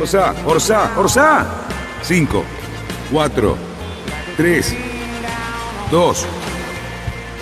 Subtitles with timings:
[0.00, 1.66] Orsa, Orsa, Orsa.
[2.02, 2.44] 5,
[3.10, 3.56] 4,
[4.36, 4.76] 3,
[5.90, 6.26] 2,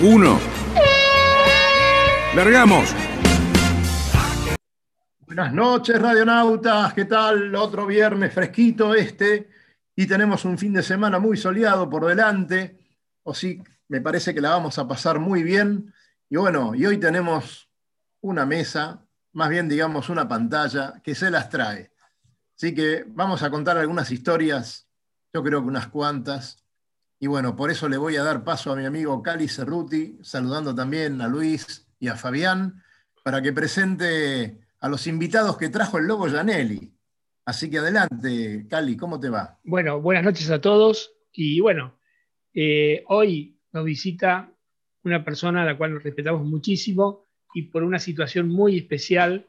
[0.00, 0.38] 1.
[2.34, 2.94] Largamos.
[5.26, 6.94] Buenas noches, radionautas.
[6.94, 7.54] ¿Qué tal?
[7.54, 9.50] Otro viernes fresquito este.
[9.94, 12.78] Y tenemos un fin de semana muy soleado por delante.
[13.24, 15.92] O sí, me parece que la vamos a pasar muy bien.
[16.30, 17.68] Y bueno, y hoy tenemos
[18.22, 21.90] una mesa, más bien digamos una pantalla, que se las trae.
[22.56, 24.88] Así que vamos a contar algunas historias,
[25.32, 26.64] yo creo que unas cuantas.
[27.20, 30.74] Y bueno, por eso le voy a dar paso a mi amigo Cali Cerruti, saludando
[30.74, 32.82] también a Luis y a Fabián,
[33.22, 36.92] para que presente a los invitados que trajo el Lobo Janelli.
[37.44, 39.58] Así que adelante, Cali, ¿cómo te va?
[39.62, 41.12] Bueno, buenas noches a todos.
[41.32, 41.98] Y bueno,
[42.54, 44.50] eh, hoy nos visita
[45.04, 49.46] una persona a la cual nos respetamos muchísimo y por una situación muy especial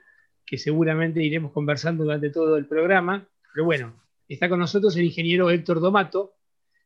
[0.47, 3.27] que seguramente iremos conversando durante todo el programa.
[3.53, 3.93] Pero bueno,
[4.29, 6.35] está con nosotros el ingeniero Héctor Domato,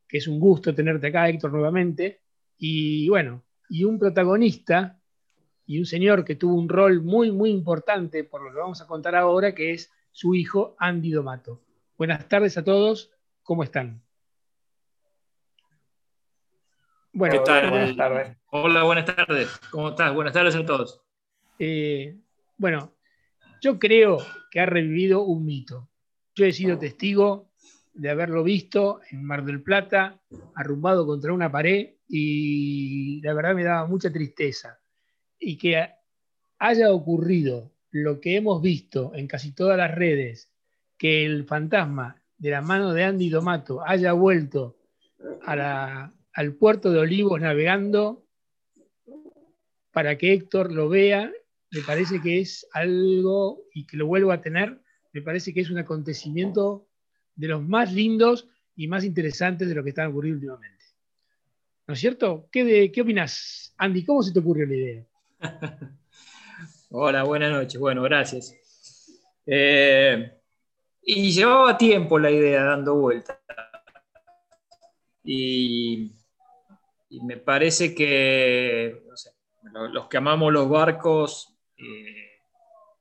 [0.08, 2.22] que es un gusto tenerte acá, Héctor, nuevamente.
[2.58, 5.00] Y bueno, y un protagonista
[5.68, 8.88] y un señor que tuvo un rol muy, muy importante, por lo que vamos a
[8.88, 11.62] contar ahora, que es su hijo Andy Domato.
[11.98, 13.12] Buenas tardes a todos,
[13.44, 14.02] ¿cómo están?
[17.14, 17.70] Bueno, ¿Qué tal?
[17.70, 18.38] Buenas tardes.
[18.50, 19.50] Hola, buenas tardes.
[19.70, 20.14] ¿Cómo estás?
[20.14, 21.02] Buenas tardes a todos.
[21.60, 22.18] Eh,
[22.58, 22.92] bueno,
[23.62, 24.18] yo creo
[24.50, 25.90] que ha revivido un mito.
[26.36, 27.52] Yo he sido testigo
[27.94, 30.20] de haberlo visto en Mar del Plata,
[30.56, 34.80] arrumbado contra una pared, y la verdad me daba mucha tristeza.
[35.40, 35.88] Y que
[36.58, 40.52] haya ocurrido lo que hemos visto en casi todas las redes,
[40.98, 44.78] que el fantasma de la mano de Andy Domato haya vuelto
[45.46, 48.26] al puerto de Olivos navegando
[49.92, 51.32] para que Héctor lo vea,
[51.72, 54.82] me parece que es algo, y que lo vuelvo a tener,
[55.14, 56.88] me parece que es un acontecimiento
[57.36, 60.86] de los más lindos y más interesantes de lo que está ocurriendo últimamente.
[61.88, 62.48] ¿No es cierto?
[62.52, 64.06] ¿Qué, ¿Qué opinas, Andy?
[64.06, 65.06] ¿Cómo se te ocurrió la idea?
[66.90, 67.80] Hola, buenas noches.
[67.80, 68.56] Bueno, gracias.
[69.46, 70.32] Eh,
[71.02, 73.40] y llevaba tiempo la idea dando vuelta.
[75.24, 76.14] Y,
[77.24, 79.04] me parece que
[79.92, 82.42] los que amamos los barcos eh,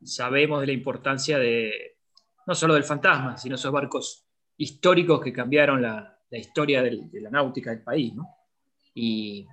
[0.03, 1.99] sabemos de la importancia de
[2.47, 4.27] no solo del fantasma, sino esos barcos
[4.57, 8.13] históricos que cambiaron la, historia de la náutica del país.
[8.95, 9.47] Y,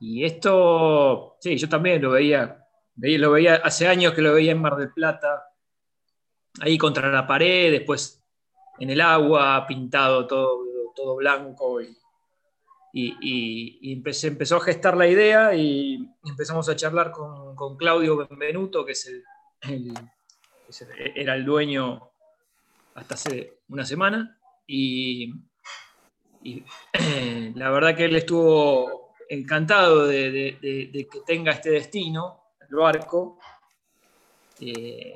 [0.00, 2.60] y esto, sí, yo también lo veía
[2.96, 5.44] lo veía hace años que lo veía en Mar del Plata,
[6.60, 8.22] ahí contra la pared, después
[8.78, 10.64] en el agua, pintado todo,
[10.94, 11.80] todo blanco.
[11.80, 11.96] Y,
[12.92, 17.39] y, empezó a gestar la idea y empezamos a charlar con,
[17.76, 19.06] Claudio Benvenuto, que es
[19.62, 19.94] el,
[21.14, 22.10] era el dueño
[22.94, 24.38] hasta hace una semana.
[24.66, 25.32] Y,
[27.54, 32.40] la verdad que él estuvo encantado de que tenga este destino
[32.70, 33.38] el barco,
[34.60, 35.14] eh,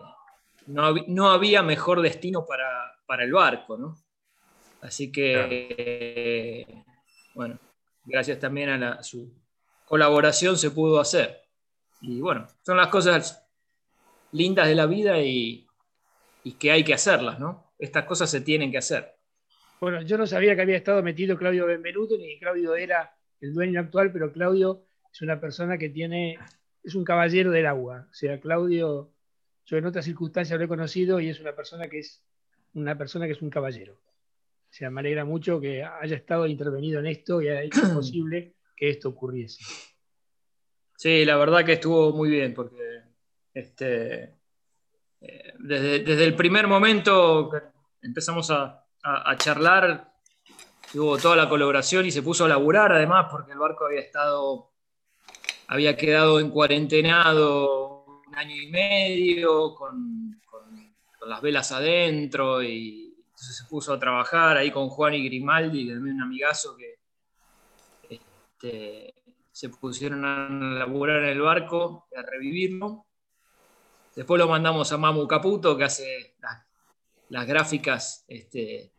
[0.67, 3.97] no, había mejor destino para, el barco, ¿no?
[4.81, 6.85] Así que,
[7.35, 7.59] bueno,
[8.05, 9.33] gracias también a, su
[9.87, 11.44] colaboración se pudo hacer.
[12.07, 13.47] Y bueno, son las cosas
[14.33, 15.67] lindas de la vida y,
[16.59, 17.73] que hay que hacerlas, ¿no?
[17.79, 19.15] Estas cosas se tienen que hacer.
[19.81, 23.55] Bueno, yo no sabía que había estado metido Claudio Benvenuto, ni que Claudio era el
[23.55, 26.39] dueño actual, pero Claudio es una persona que tiene
[26.83, 28.07] es un caballero del agua.
[28.11, 29.11] O sea, Claudio,
[29.65, 32.23] yo en otras circunstancias lo he conocido y es una persona que es
[32.75, 33.95] una persona que es un caballero.
[33.95, 38.57] O sea, me alegra mucho que haya estado intervenido en esto y haya hecho posible
[38.77, 39.65] que esto ocurriese.
[40.97, 43.03] Sí, la verdad que estuvo muy bien, porque
[43.53, 44.37] este,
[45.21, 47.59] eh, desde, el primer momento que
[48.07, 50.13] empezamos a, a charlar,
[50.93, 54.75] tuvo toda la colaboración y se puso a laburar además, porque el barco había estado
[55.67, 60.41] había quedado en cuarentenado un año y medio con,
[61.27, 66.21] las velas adentro y entonces se puso a trabajar ahí con Juan y Grimaldi, un
[66.21, 66.99] amigazo que
[68.11, 69.14] este,
[69.55, 73.07] se pusieron a laburar en el barco, a revivirlo.
[74.17, 76.35] Después lo mandamos a Mamu Caputo, que hace
[77.29, 78.91] las gráficas, este,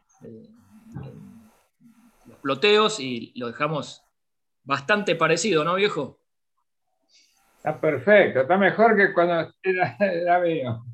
[2.25, 4.05] los ploteos y lo dejamos
[4.63, 6.21] bastante parecido, ¿no, viejo?
[7.57, 10.85] Está perfecto, está mejor que cuando era, era mío.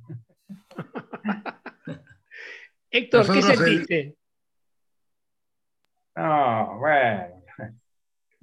[2.90, 4.18] Héctor, ¿qué sentiste?
[6.16, 7.41] No, bueno.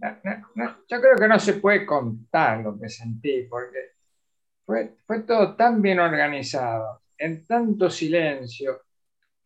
[0.00, 3.92] Yo creo que no se puede contar lo que sentí, porque
[4.64, 8.82] fue, fue todo tan bien organizado, en tanto silencio.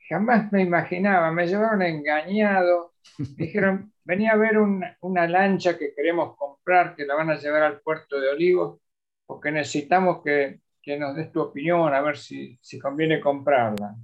[0.08, 2.92] Jamás me imaginaba, me llevaron engañado.
[3.36, 7.80] Dijeron, venía a ver una, lancha que queremos comprar, que la van a llevar al
[7.80, 8.80] puerto de Olivos,
[9.26, 13.94] porque necesitamos que, que nos des tu opinión, a ver si, si conviene comprarla.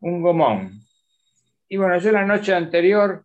[0.00, 0.80] Un gomón.
[1.68, 3.24] Y bueno, yo la noche anterior,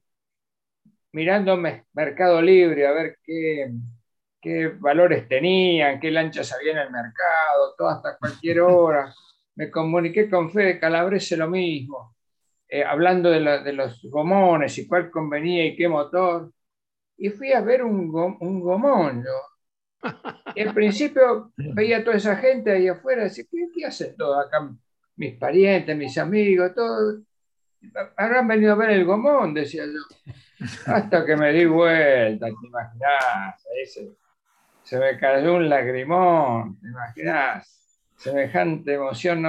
[1.12, 3.72] mirando Mercado Libre, a ver qué,
[4.42, 9.14] qué valores tenían, qué lanchas había en el mercado, todo hasta cualquier hora,
[9.56, 12.16] me comuniqué con Fede Calabrese lo mismo,
[12.68, 16.52] eh, hablando de, los gomones y cuál convenía y qué motor.
[17.18, 18.10] Y fui a ver un,
[18.40, 19.26] un gomón.
[20.56, 24.46] Y al principio veía a toda esa gente ahí afuera, decía, ¿qué, qué hacen todos
[24.46, 24.72] acá?
[25.18, 27.20] Mis parientes, mis amigos, todos
[28.18, 30.34] habrán venido a ver el gomón, decía yo.
[30.86, 34.12] Hasta que me di vuelta, te imaginas, se,
[34.84, 39.46] se, me cayó un lagrimón, te imaginas, semejante emoción,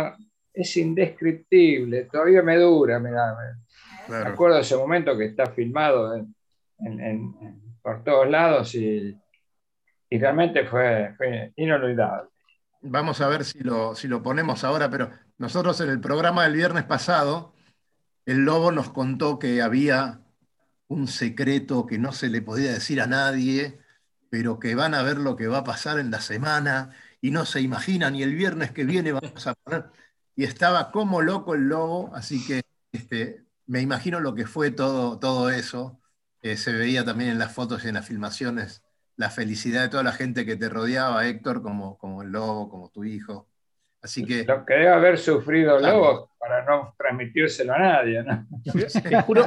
[0.53, 6.25] es indescriptible, todavía me dura, me, me acuerdo de ese momento que está filmado
[7.83, 9.17] por todos lados y,
[10.11, 12.29] realmente fue, fue, inolvidable.
[12.83, 16.55] Vamos a ver si lo, si lo ponemos ahora, pero nosotros en el programa del
[16.55, 17.53] viernes pasado
[18.27, 20.21] el lobo nos contó que había
[20.91, 23.79] un secreto que no se le podía decir a nadie,
[24.31, 26.91] pero que van a ver lo que va a pasar en la semana
[27.21, 29.91] y no se imaginan, y el viernes que viene vamos a poner.
[30.37, 35.19] Y estaba como loco el lobo, así que este, me imagino lo que fue todo,
[35.21, 36.01] todo eso.
[36.43, 38.83] Eh, se veía también en las fotos y en las filmaciones
[39.17, 42.91] la felicidad de toda la gente que te rodeaba, Héctor, como, como el lobo, como
[42.91, 43.50] tu hijo.
[44.03, 44.45] Así que.
[44.45, 48.47] Lo que debe haber sufrido Lobo para no transmitírselo a nadie, ¿no?
[48.65, 49.45] Te juro,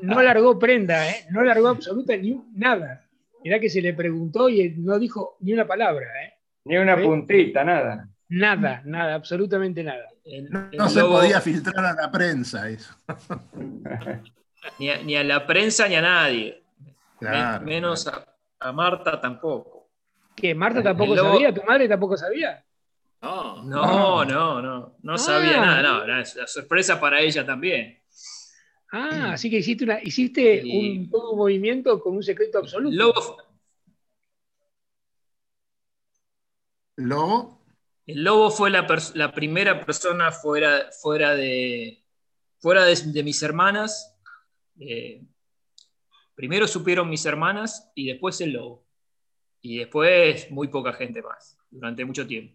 [0.00, 1.26] no largó prenda, ¿eh?
[1.30, 3.04] no largó absolutamente ni nada.
[3.44, 6.06] Mirá que se le preguntó y no dijo ni una palabra.
[6.24, 6.32] ¿eh?
[6.64, 7.04] Ni una ¿Eh?
[7.04, 8.08] puntita, nada.
[8.30, 10.08] Nada, nada, absolutamente nada.
[10.72, 12.94] no, se podía filtrar a la prensa eso.
[14.78, 16.62] ni, a, la prensa ni a nadie.
[17.62, 18.10] menos
[18.60, 19.90] A, Marta tampoco.
[20.34, 20.54] ¿Qué?
[20.54, 21.52] ¿Marta tampoco sabía?
[21.52, 22.64] ¿Tu madre tampoco sabía?
[23.24, 25.66] No, no, no, no, no sabía ah.
[25.66, 27.98] nada, no, la, sorpresa para ella también.
[28.92, 32.94] Ah, así que hiciste, una, hiciste un, movimiento con un secreto absoluto.
[32.94, 33.38] Lobo,
[36.96, 37.64] ¿Lobo?
[38.06, 38.86] El lobo fue la,
[39.32, 42.04] primera persona fuera, fuera, de,
[42.58, 44.14] fuera de, mis hermanas.
[44.78, 45.22] Eh,
[46.34, 48.84] primero supieron mis hermanas y después el lobo.
[49.62, 52.54] Y después muy poca gente más, durante mucho tiempo.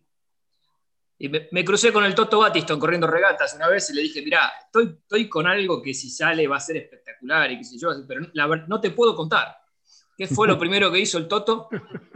[1.21, 4.54] Y me, crucé con el Toto Battiston corriendo regatas una vez y le dije, mira,
[4.66, 7.89] estoy, estoy con algo que si sale va a ser espectacular y qué sé yo,
[8.07, 8.21] pero
[8.68, 9.60] no te puedo contar.
[10.18, 11.68] ¿Qué fue lo primero que hizo el Toto?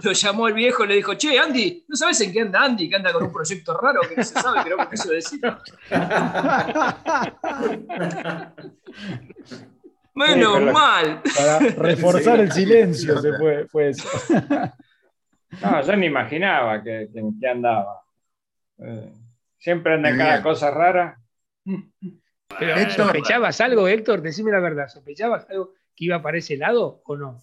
[0.03, 2.89] Lo llamó al viejo y le dijo, che, Andy, ¿no sabes en qué anda Andy?
[2.89, 5.41] Que anda con un proyecto raro que no se sabe, creo que eso decir.
[10.15, 11.21] Menos mal.
[11.35, 14.07] Para reforzar el silencio se fue, fue eso.
[15.61, 18.02] No, yo ni imaginaba que, que andaba.
[18.79, 19.13] Eh,
[19.57, 21.19] siempre anda cada cosa rara.
[22.59, 24.21] Pero, ¿Sospechabas algo, Héctor?
[24.21, 24.87] Decime la verdad.
[24.87, 27.41] ¿Sospechabas algo que iba para ese lado o no?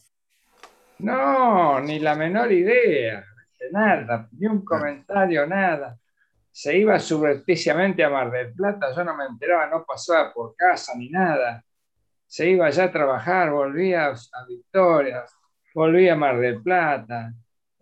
[0.99, 3.25] No, ni la menor idea.
[3.72, 5.99] Nada, ni un comentario, nada.
[6.50, 10.92] Se iba subrepticiamente a Mar del Plata, yo no me enteraba, no pasaba por casa
[10.96, 11.64] ni nada.
[12.26, 15.25] Se iba allá a trabajar, volvía a Victoria,
[15.75, 17.32] volvía a Mar del Plata.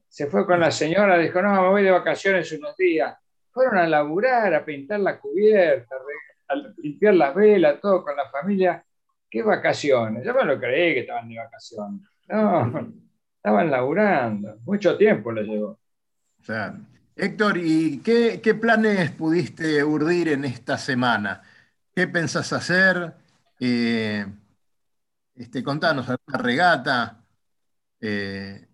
[0.09, 3.17] Se fue con la señora, dijo, no, me voy de vacaciones unos días
[3.59, 5.97] fueron a laburar, a pintar la cubierta,
[6.49, 8.85] a limpiar las velas, todo con la familia.
[9.29, 10.25] ¿Qué vacaciones?
[10.25, 12.03] Yo me lo creí que estaban de vacaciones.
[12.29, 12.93] No,
[13.37, 14.59] estaban laburando.
[14.65, 15.77] Mucho tiempo les llevó.
[17.17, 21.43] Héctor, ¿y qué, planes pudiste urdir en esta semana?
[21.93, 23.13] ¿Qué pensás hacer?
[23.59, 24.25] Eh,
[25.35, 27.25] este, contanos alguna regata.
[28.01, 28.69] Eh,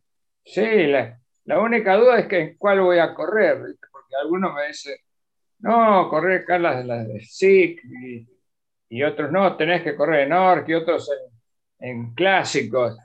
[0.45, 3.77] sí, la, la, única duda es que en cuál voy a correr
[4.21, 4.97] algunos me dicen,
[5.61, 7.81] no, correr acá las, de SIC
[8.89, 11.11] y, otros no, tenés que correr en ORC y otros
[11.81, 12.97] en, clásicos.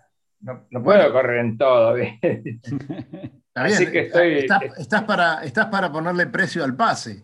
[0.41, 1.95] No, puedo correr en todo.
[3.55, 4.47] Así que estoy.
[4.77, 7.23] Estás, para, estás para ponerle precio al pase.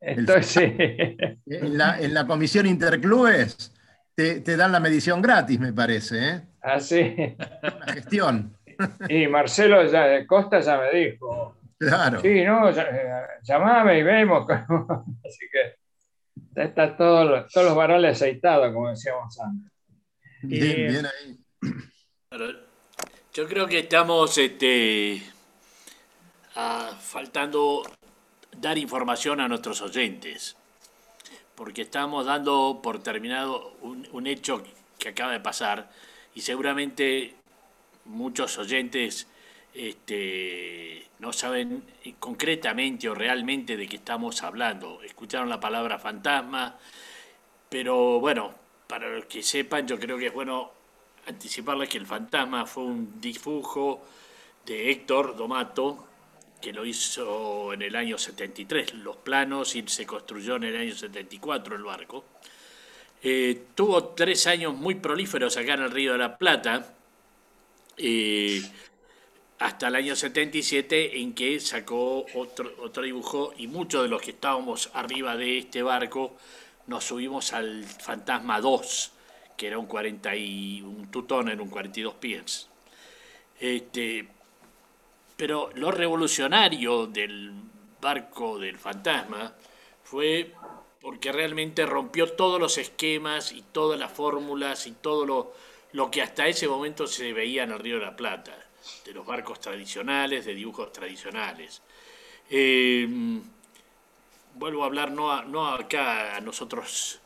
[0.00, 0.72] Entonces,
[1.46, 3.72] En la, en la comisión interclubes
[4.16, 6.42] te, te dan la medición gratis, me parece, ¿eh?
[6.62, 7.14] así.
[7.62, 8.56] La gestión.
[9.08, 12.20] Y Marcelo ya, de Costa ya me dijo, Claro.
[12.20, 14.48] sí, no, eh, llamame y vemos.
[15.24, 15.74] Así que
[16.54, 19.72] ya está todo, lo- todos los varones aceitados, como decíamos antes.
[20.42, 21.38] Bien, Eh, bien ahí.
[23.34, 25.22] Yo creo que estamos este,
[27.00, 27.82] faltando
[28.56, 30.56] dar información a nuestros oyentes,
[31.54, 34.62] porque estamos dando por terminado un, un hecho
[34.98, 35.90] que acaba de pasar
[36.34, 37.34] y seguramente
[38.06, 39.26] muchos oyentes
[39.76, 41.84] este, no saben
[42.18, 45.02] concretamente o realmente de qué estamos hablando.
[45.02, 46.78] Escucharon la palabra fantasma,
[47.68, 48.54] pero bueno,
[48.86, 50.72] para los que sepan, yo creo que es bueno
[51.26, 54.04] anticiparles que el fantasma fue un dibujo
[54.64, 56.06] de Héctor Domato,
[56.60, 60.94] que lo hizo en el año 73, los planos, y se construyó en el año
[60.94, 62.24] 74 el barco.
[63.22, 66.94] Eh, tuvo tres años muy prolíferos acá en el Río de la Plata,
[67.96, 68.62] eh,
[69.58, 74.32] hasta el año 77 en que sacó otro, otro dibujo y muchos de los que
[74.32, 76.36] estábamos arriba de este barco
[76.86, 79.12] nos subimos al Fantasma 2,
[79.56, 82.68] que era un 40 y un tutón en un 42 pies.
[83.58, 84.28] Este,
[85.36, 87.52] pero lo revolucionario del
[88.00, 89.54] barco del fantasma
[90.02, 90.52] fue
[91.00, 95.54] porque realmente rompió todos los esquemas y todas las fórmulas y todo lo,
[95.92, 98.65] lo que hasta ese momento se veía en el Río de la Plata,
[99.04, 101.82] de los barcos tradicionales, de dibujos tradicionales.
[102.50, 103.08] Eh,
[104.54, 107.20] vuelvo a hablar no, a- no acá a nosotros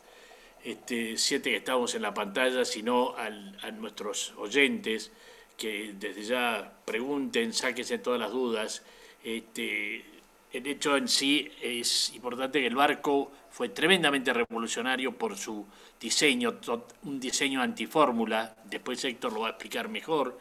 [0.65, 5.11] este, siete que estamos en la pantalla, sino al- a nuestros oyentes
[5.57, 8.83] que desde ya pregunten, sáquense todas las dudas.
[9.25, 10.05] Este,
[10.53, 15.67] el hecho en sí es importante que el barco fue tremendamente revolucionario por su
[16.01, 16.59] diseño,
[17.05, 20.39] un diseño antifórmula, después Héctor lo va a explicar mejor,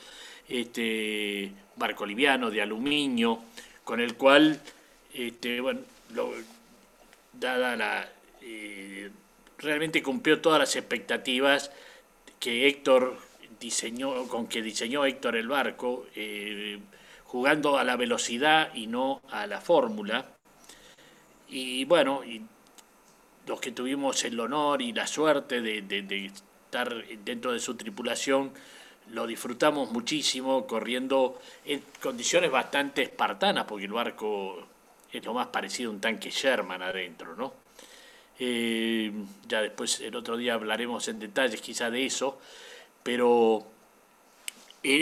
[0.50, 3.42] este barco liviano de aluminio,
[3.84, 4.60] con el cual,
[5.14, 5.82] este, bueno,
[6.14, 6.34] lo-
[7.34, 8.10] dada la...
[8.42, 9.10] eh,
[9.58, 11.72] realmente cumplió todas las expectativas
[12.40, 13.18] que Héctor
[13.60, 16.80] diseñó, con que diseñó Héctor el barco, eh,
[17.26, 20.26] jugando a la velocidad y no a la fórmula.
[21.50, 22.22] Y bueno,
[23.48, 28.52] los que tuvimos el honor y la suerte de estar dentro de su tripulación,
[29.12, 34.68] lo disfrutamos muchísimo, corriendo en condiciones bastante espartanas, porque el barco
[35.12, 37.54] es lo más parecido a un tanque Sherman adentro, ¿no?
[38.40, 39.12] Eh,
[39.48, 42.40] ya después el otro día hablaremos en detalles quizá de eso,
[43.04, 43.66] pero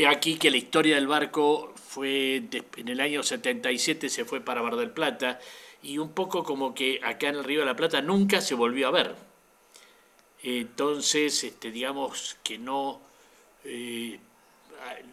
[0.07, 2.43] aquí que la historia del barco fue
[2.77, 5.39] en el año 77 se fue para Mar del Plata
[5.83, 8.87] y un poco como que acá en el Río de la Plata nunca se volvió
[8.87, 9.15] a ver.
[10.43, 13.01] Entonces, este, digamos que no,
[13.63, 14.19] eh,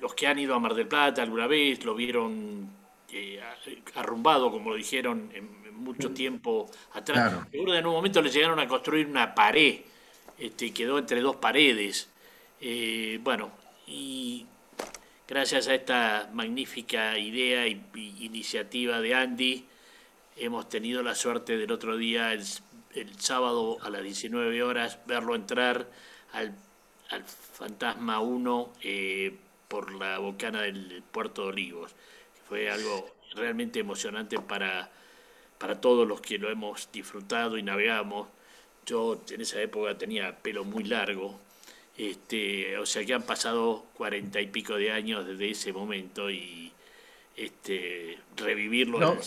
[0.00, 2.68] los que han ido a Mar del Plata alguna vez lo vieron
[3.10, 3.40] eh,
[3.94, 7.30] arrumbado, como lo dijeron en, en mucho tiempo atrás.
[7.30, 7.46] Claro.
[7.50, 9.80] Seguro que en un momento le llegaron a construir una pared,
[10.38, 12.10] este, quedó entre dos paredes.
[12.60, 13.50] Eh, bueno,
[13.86, 14.46] y
[15.28, 19.64] gracias a esta magnífica idea y, y iniciativa de Andy,
[20.36, 22.44] hemos tenido la suerte del otro día, el,
[22.94, 25.88] el sábado a las 19 horas, verlo entrar
[26.32, 26.54] al,
[27.14, 29.36] al Fantasma 1 eh,
[29.68, 31.94] por la bocana del puerto de Olivos.
[32.48, 34.90] Fue algo realmente emocionante para,
[35.58, 38.28] para todos los que lo hemos disfrutado y navegamos.
[38.86, 41.40] Yo en esa época tenía pelo muy largo,
[41.96, 46.72] este, o sea que han pasado cuarenta y pico de años desde ese momento y
[47.36, 49.12] este, revivirlo No.
[49.12, 49.20] el,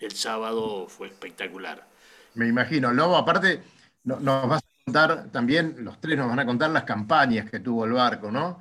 [0.00, 1.86] el sábado fue espectacular.
[2.34, 2.92] Me imagino.
[2.92, 3.62] Lobo, aparte,
[4.04, 7.84] no- nos vas a también, los tres nos van a contar las campañas que tuvo
[7.84, 8.60] el barco, ¿no?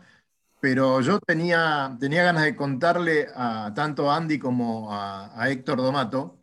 [0.59, 6.39] Pero yo tenía, tenía ganas de contarle a tanto a Andy como a, Héctor Domato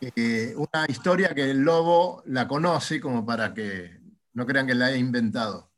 [0.00, 4.00] eh, una historia que el Lobo la conoce como para que
[4.34, 5.70] no crean que la he inventado.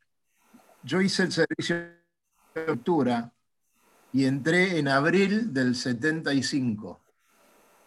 [0.83, 1.77] Yo hice el servicio
[2.55, 3.31] de octubre
[4.13, 7.01] y entré en abril del 75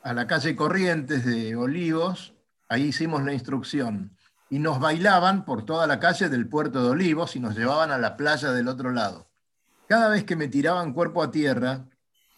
[0.03, 2.35] a la calle Corrientes de Olivos,
[2.69, 4.16] ahí hicimos la instrucción,
[4.49, 7.99] y nos bailaban por toda la calle del puerto de Olivos y nos llevaban a
[7.99, 9.29] la playa del otro lado.
[9.89, 11.87] Cada vez que me tiraban cuerpo a tierra,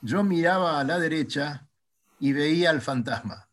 [0.00, 1.66] yo miraba a la derecha
[2.18, 3.48] y veía al fantasma.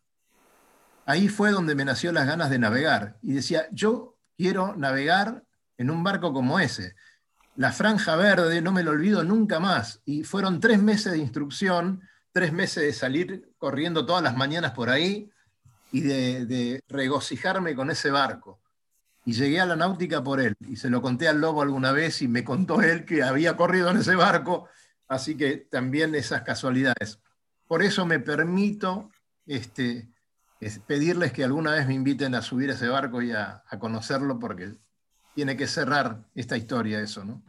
[1.04, 5.44] Ahí fue donde me nació las ganas de navegar y decía, yo quiero navegar
[5.78, 6.94] en un barco como ese.
[7.54, 10.02] La franja verde, no me lo olvido nunca más.
[10.04, 14.90] Y fueron tres meses de instrucción, tres meses de salir corriendo todas las mañanas por
[14.90, 15.30] ahí
[15.96, 18.60] y de, regocijarme con ese barco.
[19.24, 20.54] Y llegué a la náutica por él.
[20.60, 23.90] Y se lo conté al lobo alguna vez y me contó él que había corrido
[23.90, 24.68] en ese barco.
[25.08, 27.18] Así que también esas casualidades.
[27.66, 29.10] Por eso me permito
[29.46, 30.08] este,
[30.60, 34.38] es pedirles que alguna vez me inviten a subir ese barco y a, a conocerlo,
[34.38, 34.74] porque
[35.34, 37.42] tiene que cerrar esta historia eso, ¿no?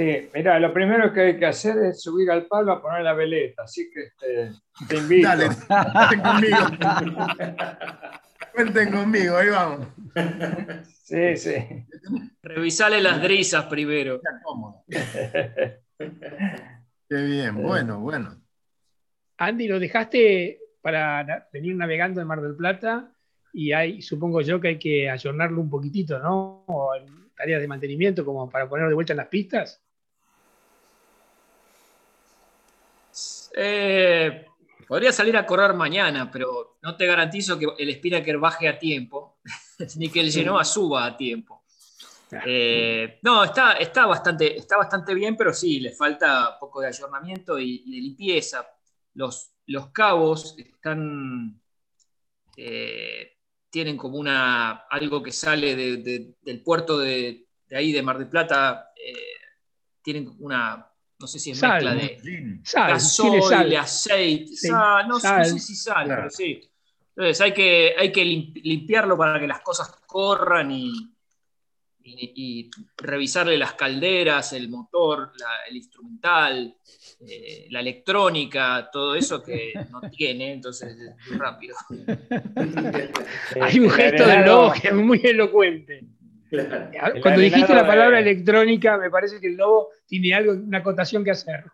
[0.00, 3.12] Sí, mira, lo primero que hay que hacer es subir al palo a poner la
[3.12, 4.50] veleta, así que este,
[4.88, 5.28] te invito.
[5.28, 5.48] Dale,
[5.92, 6.56] cuenten conmigo.
[8.54, 9.88] cuenten conmigo, ahí vamos.
[11.04, 11.54] Sí, sí.
[12.42, 14.14] Revisale las drisas primero.
[14.14, 14.84] Está cómodo.
[14.88, 15.82] Qué
[17.16, 18.42] bien, bueno, bueno.
[19.36, 23.12] Andy, lo dejaste para venir navegando en Mar del Plata
[23.52, 26.64] y hay, supongo yo que hay que ayornarlo un poquitito, ¿no?
[26.68, 27.04] O en
[27.36, 29.84] tareas de mantenimiento como para ponerlo de vuelta en las pistas.
[33.54, 34.46] Eh,
[34.86, 39.38] podría salir a correr mañana, pero no te garantizo que el Spinnaker baje a tiempo,
[39.96, 41.64] ni que el Genoa suba a tiempo.
[42.46, 46.86] Eh, no, está, está, bastante, está bastante bien, pero sí, le falta un poco de
[46.88, 48.66] ayornamiento y, y de limpieza.
[49.14, 51.60] Los, los cabos están.
[52.56, 53.32] eh,
[53.68, 54.70] tienen como una.
[54.90, 58.92] algo que sale de- de- del puerto de, de ahí de Mar del Plata.
[58.96, 59.14] eh,
[60.02, 60.89] tienen una.
[61.20, 63.76] No sé si es Sal, mezcla de Sal, gasoil, sal.
[63.76, 65.46] aceite, Sí, sal, no, sé- no sal.
[65.46, 66.22] sé si sal, Claro.
[66.22, 66.60] pero sí.
[67.16, 70.88] Entonces hay que, hay que lim- limpiarlo para que las cosas corran y,
[72.02, 76.74] y- y revisarle las calderas, el motor, la- el instrumental,
[77.26, 81.76] eh, la electrónica, todo eso que no tiene, entonces es muy rápido.
[83.60, 86.04] Hay un gesto que es muy elocuente.
[87.22, 91.22] Cuando dijiste la palabra de- electrónica, me parece que el lobo tiene algo, una acotación
[91.24, 91.64] que hacer.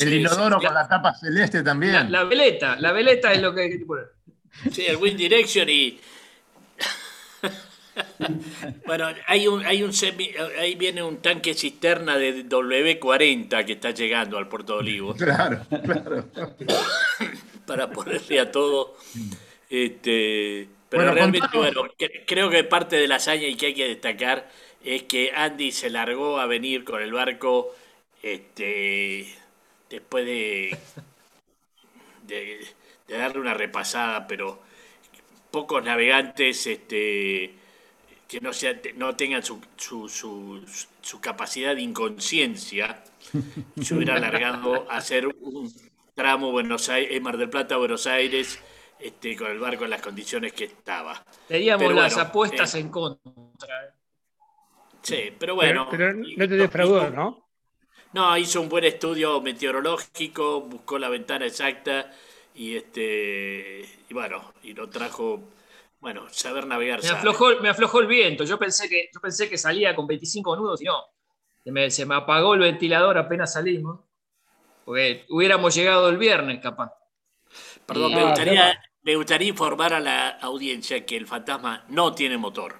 [0.00, 1.92] El Sí, inodoro sí, con la tapa celeste también.
[1.92, 4.06] La, la veleta, la veleta es lo que hay que poner.
[4.72, 5.98] Sí, el Wind Direction y.
[8.86, 13.90] bueno, hay un, hay un semi- ahí viene un tanque cisterna de W40 que está
[13.90, 16.28] llegando al Puerto de Olivos Claro, claro.
[17.66, 18.96] para ponerle a todo.
[19.68, 23.74] Este, pero Bueno, realmente, bueno, cre- creo que parte de la hazaña y que hay
[23.74, 24.50] que destacar
[24.84, 27.74] es que Andy se largó a venir con el barco
[28.22, 29.28] este,
[29.90, 30.78] después de,
[32.26, 32.66] de,
[33.06, 34.60] de darle una repasada, pero
[35.50, 37.54] pocos navegantes este,
[38.28, 40.64] que no, sea, no tengan su, su, su,
[41.02, 43.04] su capacidad de inconsciencia
[43.80, 45.72] se hubiera largado a hacer un
[46.14, 48.60] tramo Buenos Aires, Mar del Plata, Buenos Aires,
[49.00, 51.22] este, con el barco en las condiciones que estaba.
[51.46, 53.94] Teníamos Pero las bueno, apuestas eh, en contra.
[55.02, 55.86] Sí, pero bueno.
[55.90, 57.48] pero, no te defraudó, hizo- ¿no?
[58.12, 62.10] No, hizo un buen estudio meteorológico, buscó la ventana exacta
[62.54, 65.40] y este y bueno, y lo trajo,
[66.00, 67.00] bueno, saber navegar.
[67.00, 67.18] Me sabe.
[67.18, 68.44] aflojó, me aflojó el viento.
[68.44, 71.04] Yo pensé que, yo pensé que salía con 25 nudos y no.
[71.62, 74.00] Se me, se me apagó el ventilador apenas salimos.
[74.84, 76.92] Porque hubiéramos llegado el viernes, capaz.
[77.84, 82.14] Perdón, Y- me Ah, gustaría, me gustaría informar a la audiencia que el fantasma no
[82.14, 82.76] tiene motor.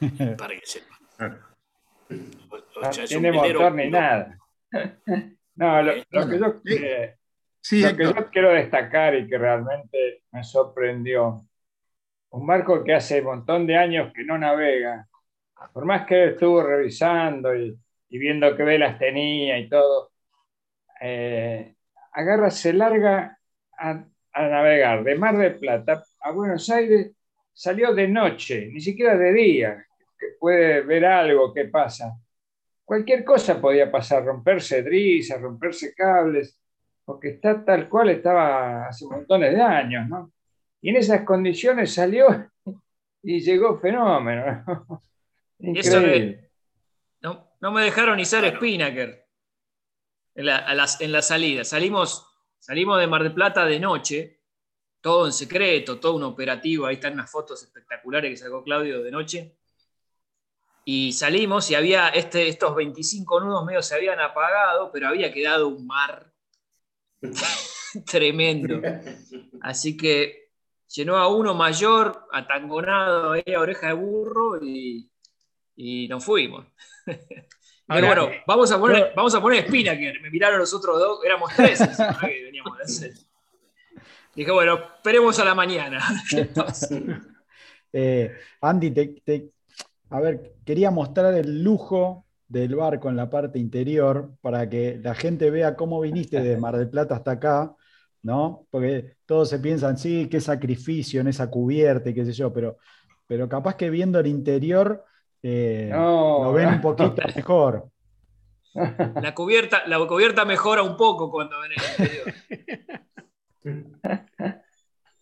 [0.36, 0.98] Para que sepa.
[2.54, 3.90] O- o No sea, tiene motor ni puro.
[3.90, 4.36] nada.
[5.56, 6.74] No, lo, lo que yo, sí.
[6.76, 7.16] eh,
[7.60, 8.16] Sí, lo que Héctor.
[8.16, 11.46] yo quiero destacar y que realmente me sorprendió,
[12.30, 15.08] un barco que hace un montón de años que no navega,
[15.72, 17.78] por más que estuvo revisando y,
[18.10, 20.12] y viendo qué velas tenía y todo,
[21.00, 21.76] eh,
[22.12, 23.38] agarra, se larga
[23.78, 27.12] a, a navegar de Mar del Plata a Buenos Aires,
[27.52, 29.86] salió de noche, ni siquiera de día,
[30.18, 32.14] que puede ver algo que pasa.
[32.84, 36.58] Cualquier cosa podía pasar, romperse drisas, romperse cables,
[37.04, 40.32] porque está tal cual estaba hace montones de años, ¿no?
[40.82, 42.50] Y en esas condiciones salió
[43.22, 44.64] y llegó fenómeno.
[44.66, 45.02] ¿no?
[45.58, 46.50] Increíble.
[47.22, 48.56] No, no me dejaron ni ser Claro.
[48.56, 49.26] Spinnaker
[50.34, 51.64] en la, a las- en la salida.
[51.64, 52.29] Salimos,
[52.60, 54.40] salimos de Mar del Plata de noche,
[55.00, 56.86] todo en secreto, todo un operativo.
[56.86, 59.56] Ahí están unas fotos espectaculares que sacó Claudio de noche.
[60.84, 65.68] Y salimos y había este, estos 25 nudos medio se habían apagado, pero había quedado
[65.68, 66.32] un mar
[68.06, 68.80] tremendo.
[69.60, 70.50] Así que
[70.88, 75.10] llenó a uno mayor, atangonado ahí a oreja de burro y,
[75.76, 76.66] y nos fuimos.
[77.92, 80.20] Pero Ahora, bueno, vamos a poner, yo- vamos a poner Spinnaker.
[80.22, 81.78] Me miraron los otros dos, éramos tres
[82.20, 83.12] que veníamos de hacer.
[84.34, 86.00] Dije, bueno, esperemos a la mañana.
[87.92, 89.50] Eh, Andy, te- te-
[90.10, 95.12] a ver, quería mostrar el lujo del barco en la parte interior para que la
[95.16, 97.74] gente vea cómo viniste de Mar del Plata hasta acá,
[98.22, 98.66] ¿no?
[98.70, 102.76] Porque todos se piensan, sí, qué sacrificio en esa cubierta y qué sé yo, pero,
[103.26, 105.04] pero capaz que viendo el interior
[105.42, 106.80] eh, No, lo ven un no.
[106.82, 107.88] poquito mejor.
[108.74, 112.34] La cubierta, la cubierta mejora un poco cuando ven el interior.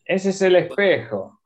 [0.05, 1.41] Ese es el espejo.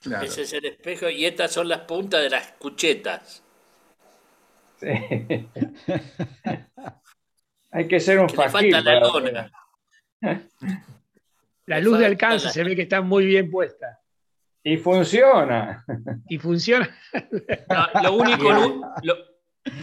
[0.00, 0.24] Claro.
[0.24, 3.44] Ese es el espejo y estas son las puntas de las cuchetas.
[4.78, 4.86] Sí.
[7.72, 9.52] Hay que ser un Que le faquir falta la lona.
[11.66, 13.99] La Le luz de alcance la- se ve que está muy bien puesta
[14.62, 15.84] Y funciona.
[16.28, 16.94] y funciona.
[17.68, 18.52] No, lo, único,
[19.02, 19.16] lo,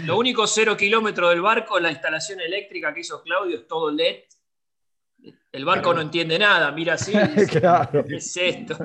[0.05, 4.23] lo único cero kilómetro del barco, la instalación eléctrica que hizo Claudio es todo LED.
[5.51, 7.11] El barco no entiende nada, mira así.
[7.51, 8.05] claro.
[8.05, 8.77] ¿Qué es esto?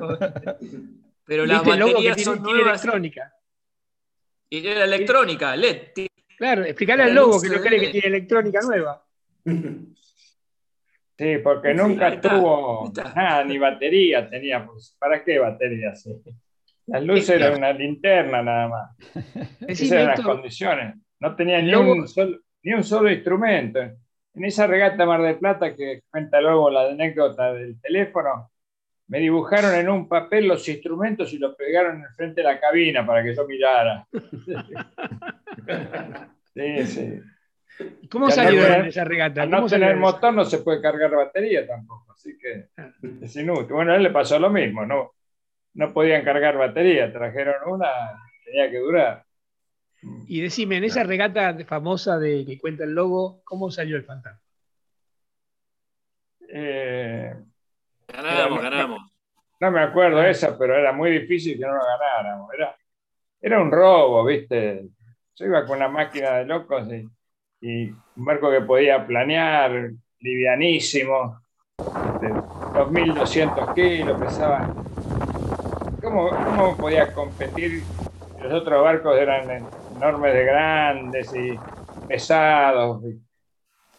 [1.25, 2.83] Pero las ¿Viste el logo que baterías tiene, son tiene nuevas.
[2.83, 3.33] electrónica?
[4.49, 5.77] Y era electrónica, LED.
[6.37, 9.05] Claro, explicarle al logo que no cree que tiene electrónica nueva.
[11.17, 13.13] Sí, porque Sí, nunca ahí está, tuvo está.
[13.13, 14.67] nada, ni batería tenía.
[14.99, 15.93] ¿Para qué batería?
[15.95, 16.11] Sí.
[16.87, 18.97] Las luces eran una linterna nada más.
[19.67, 20.95] Esas eran las condiciones.
[21.19, 23.79] No tenía ni un, solo, ni un solo instrumento.
[23.79, 28.49] En esa regata Mar del Plata que cuenta luego la anécdota del teléfono,
[29.07, 33.05] me dibujaron en un papel los instrumentos y los pegaron en frente de la cabina
[33.05, 34.05] para que yo mirara.
[36.55, 37.19] Sí, sí.
[38.09, 38.33] ¿Cómo no-
[38.75, 39.41] en esa regata?
[39.43, 42.67] Al no ¿Cómo salió tener motor no se puede cargar batería tampoco, así que
[43.21, 43.73] es inútil.
[43.73, 45.11] Bueno, a él le pasó lo mismo, no,
[45.75, 47.87] no podían cargar batería, trajeron una,
[48.45, 49.23] tenía que durar.
[50.27, 54.39] Y decime, en esa regata famosa de que cuenta el logo, ¿cómo salió el fantasma?
[56.49, 57.33] Eh,
[58.07, 58.99] Ganamos, Era- ganamos.
[59.59, 62.53] no me acuerdo esa, pero era muy difícil que no lo ganáramos.
[62.53, 62.75] Era,
[63.41, 64.85] era un robo, ¿viste?
[65.35, 67.07] Yo iba con una máquina de locos y,
[67.63, 71.41] y un barco que podía planear, livianísimo,
[72.19, 74.75] de 2.200 kilos, pesaba.
[76.01, 77.89] ¿Cómo, ¿Cómo podía competir?
[78.35, 81.65] Los otros barcos eran enormes de grandes y
[82.05, 83.03] pesados.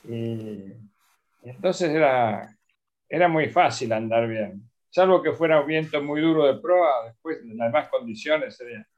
[0.02, 0.72] Y, y-
[1.42, 2.56] y entonces era,
[3.08, 4.70] era muy fácil andar bien.
[4.90, 8.88] Salvo que fuera un viento muy duro de proa, después en las demás condiciones era,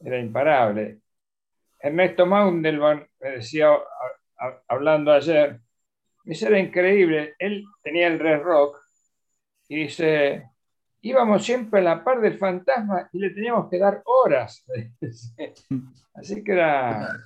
[0.00, 1.00] era imparable.
[1.86, 5.60] Ernesto Maundelman me decía, a- a- hablando ayer,
[6.24, 8.78] dice, era increíble, él tenía el Red Rock
[9.68, 10.50] y dice,
[11.02, 14.64] íbamos siempre a la par del fantasma y le teníamos que dar horas.
[16.14, 17.16] Así que era,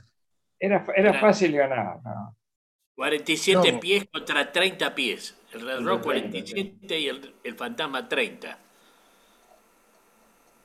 [0.59, 1.99] era, era fácil ganar.
[2.05, 2.37] ¿no?
[2.97, 3.81] 47 No.
[3.81, 5.37] pies contra 30 pies.
[5.53, 8.59] El Red Rock 30, 47 y el, el Fantasma 30.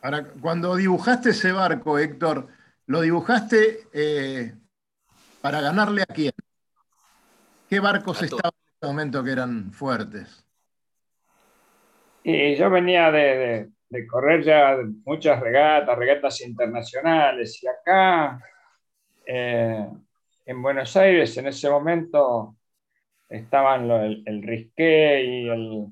[0.02, 2.48] Ahora, cuando dibujaste ese barco, Héctor,
[2.88, 4.54] ¿lo dibujaste eh,
[5.42, 6.32] para ganarle a quién?
[7.70, 10.46] ¿Qué barcos estaban en ese momento que eran fuertes?
[12.24, 18.40] Y yo venía de, de- de correr ya muchas regatas, regatas internacionales, y acá
[19.26, 19.88] eh,
[20.46, 22.56] en Buenos Aires en ese momento
[23.30, 25.88] estaban lo- el, el Risqué y el-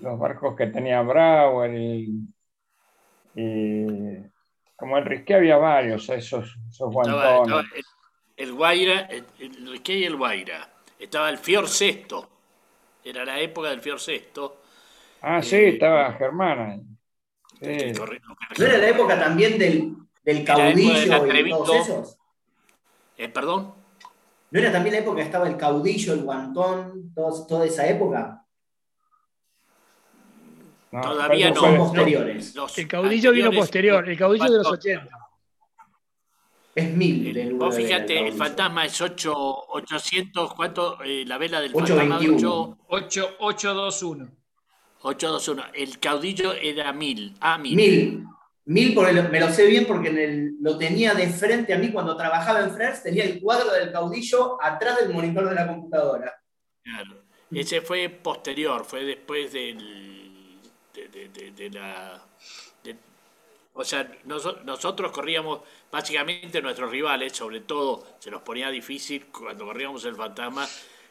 [0.00, 2.22] los barcos que tenía Brauer y,
[3.34, 3.84] y
[4.80, 7.44] como el Risqué había varios, esos, esos Estaba, guantones.
[7.46, 7.84] estaba el,
[8.48, 10.68] el Guaira, el, el, ¿qué hay el Guaira?
[10.98, 12.28] Estaba el Fior Sexto.
[13.04, 14.62] Era la época del Fior Sexto.
[15.22, 16.80] Ah, sí, Eh, estaba Germana.
[17.60, 17.92] Sí.
[18.58, 21.62] ¿No era la época también del, del caudillo y atrevito.
[21.64, 22.18] todos esos?
[23.18, 23.74] Eh, ¿Perdón?
[24.50, 28.39] ¿No era también la época que estaba el caudillo, el guantón, todos- toda esa época?
[30.92, 31.56] No, Todavía no.
[31.56, 32.54] Son posteriores.
[32.54, 35.16] Los El caudillo vino posterior, el caudillo de los Cuatro- 80.
[36.74, 41.02] Es mil el- del vos fíjate, el fantasma es 8, 800, ¿cuánto?
[41.02, 42.78] Eh, la vela del 821.
[42.78, 44.30] fantasma 8, 821.
[45.02, 45.64] 821.
[45.74, 47.34] El caudillo era 1000.
[47.40, 47.76] Ah, 1000.
[47.76, 48.24] Mil.
[48.66, 51.78] Mil porque lo- me lo sé bien porque en el- lo tenía de frente a
[51.78, 55.66] mí cuando trabajaba en Frers, tenía el cuadro del caudillo atrás del monitor de la
[55.66, 56.32] computadora.
[56.82, 57.22] Claro.
[57.50, 60.19] Ese fue posterior, fue después del.
[61.08, 62.22] De, la.
[63.74, 65.60] o sea, noso- nosotros corríamos,
[65.90, 70.68] básicamente nuestros rivales, sobre todo, se nos ponía difícil cuando corríamos el fantasma,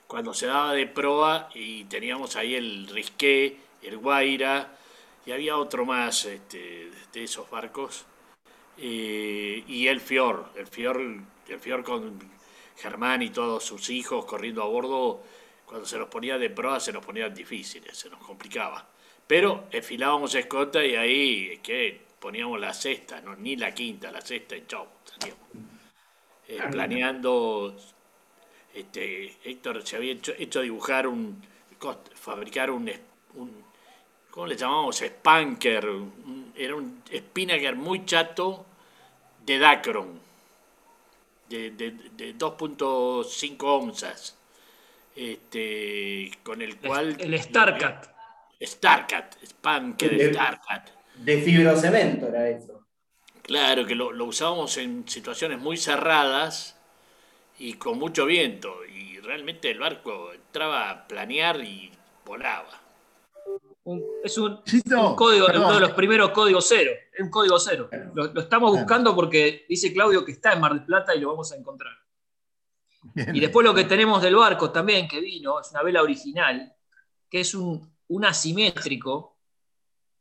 [0.08, 4.76] cuando se daba de proa y teníamos ahí el Risqué, el Guaira,
[5.26, 8.06] y había otro más este, de esos barcos.
[8.78, 11.02] Eh, y el Fior, el Fior,
[11.48, 12.18] el Fior con
[12.78, 15.22] Germán y todos sus hijos corriendo a bordo,
[15.66, 18.88] cuando se nos ponía de proa se nos ponían difíciles, se nos complicaba.
[19.30, 24.56] Pero enfilábamos escota y ahí que poníamos la sexta, no, ni la quinta, la sexta
[24.58, 25.44] y chau, salíamos.
[26.48, 27.78] Eh, planeando,
[28.74, 31.40] este, Héctor se había hecho, hecho dibujar un,
[32.16, 32.90] fabricar un-
[34.32, 34.98] ¿cómo le llamamos?
[34.98, 38.66] Spanker, un- era un spinnaker muy chato
[39.46, 40.20] de Dacron,
[41.50, 44.36] de, de- de 2.5 onzas,
[45.16, 47.16] este, con el cual...
[47.20, 48.19] El StarCat.
[48.62, 50.90] Starcat, Spanker El- Starcat.
[51.16, 52.86] De fibrocemento era eso.
[53.42, 56.78] Claro, que lo, lo usábamos en situaciones muy cerradas
[57.58, 58.86] y con mucho viento.
[58.86, 61.92] Y realmente el barco entraba a planear y
[62.26, 62.70] volaba.
[63.84, 64.62] Un- es un,
[65.16, 65.66] código, perdón.
[65.66, 66.92] uno de los primeros códigos cero.
[67.12, 67.90] Es un código cero.
[68.14, 71.30] Lo, lo estamos buscando porque dice Claudio que está en Mar del Plata y lo
[71.30, 71.94] vamos a encontrar.
[73.14, 73.36] Bien.
[73.36, 76.72] Y después lo que tenemos del barco también que vino, es una vela original,
[77.30, 79.38] que es un, un asimétrico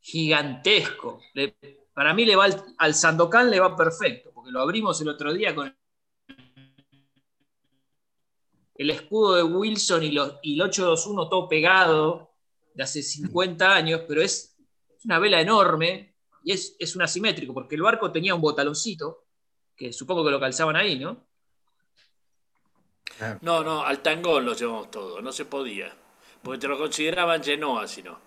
[0.00, 1.20] gigantesco.
[1.34, 1.56] Le-
[1.92, 5.32] para mí le va al, al Sandokan le va perfecto, porque lo abrimos el otro
[5.32, 5.76] día con
[8.76, 12.34] el escudo de Wilson y, los, y el 821 todo pegado
[12.74, 14.56] de hace 50 años, pero es,
[14.96, 19.24] es una vela enorme y es, es un asimétrico, porque el barco tenía un botaloncito,
[19.74, 21.26] que supongo que lo calzaban ahí, ¿no?
[23.42, 25.92] No, no, al tangón lo llevamos todo, no se podía.
[26.42, 28.18] Porque te lo consideraban Genoa, si no.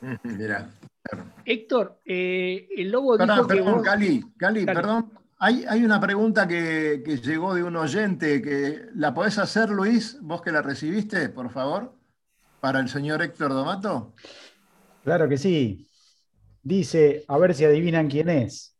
[0.22, 0.70] Mirá.
[1.44, 4.80] Héctor, eh, el lobo Perdón, dijo que perdón, vos- Cali, Cali, Dale.
[4.80, 5.12] perdón.
[5.38, 10.18] Hay, hay una pregunta que, que llegó de un oyente que la podés hacer, Luis,
[10.22, 11.92] vos que la recibiste, por favor,
[12.60, 14.14] para el señor Héctor Domato.
[15.04, 15.86] Claro que sí.
[16.62, 18.74] Dice, a ver si adivinan quién es.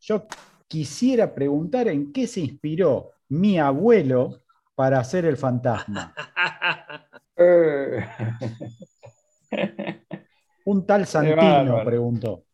[0.00, 0.26] Yo
[0.68, 4.38] quisiera preguntar en qué se inspiró mi abuelo
[4.74, 6.14] para hacer el fantasma.
[10.64, 12.44] Un tal Santino preguntó.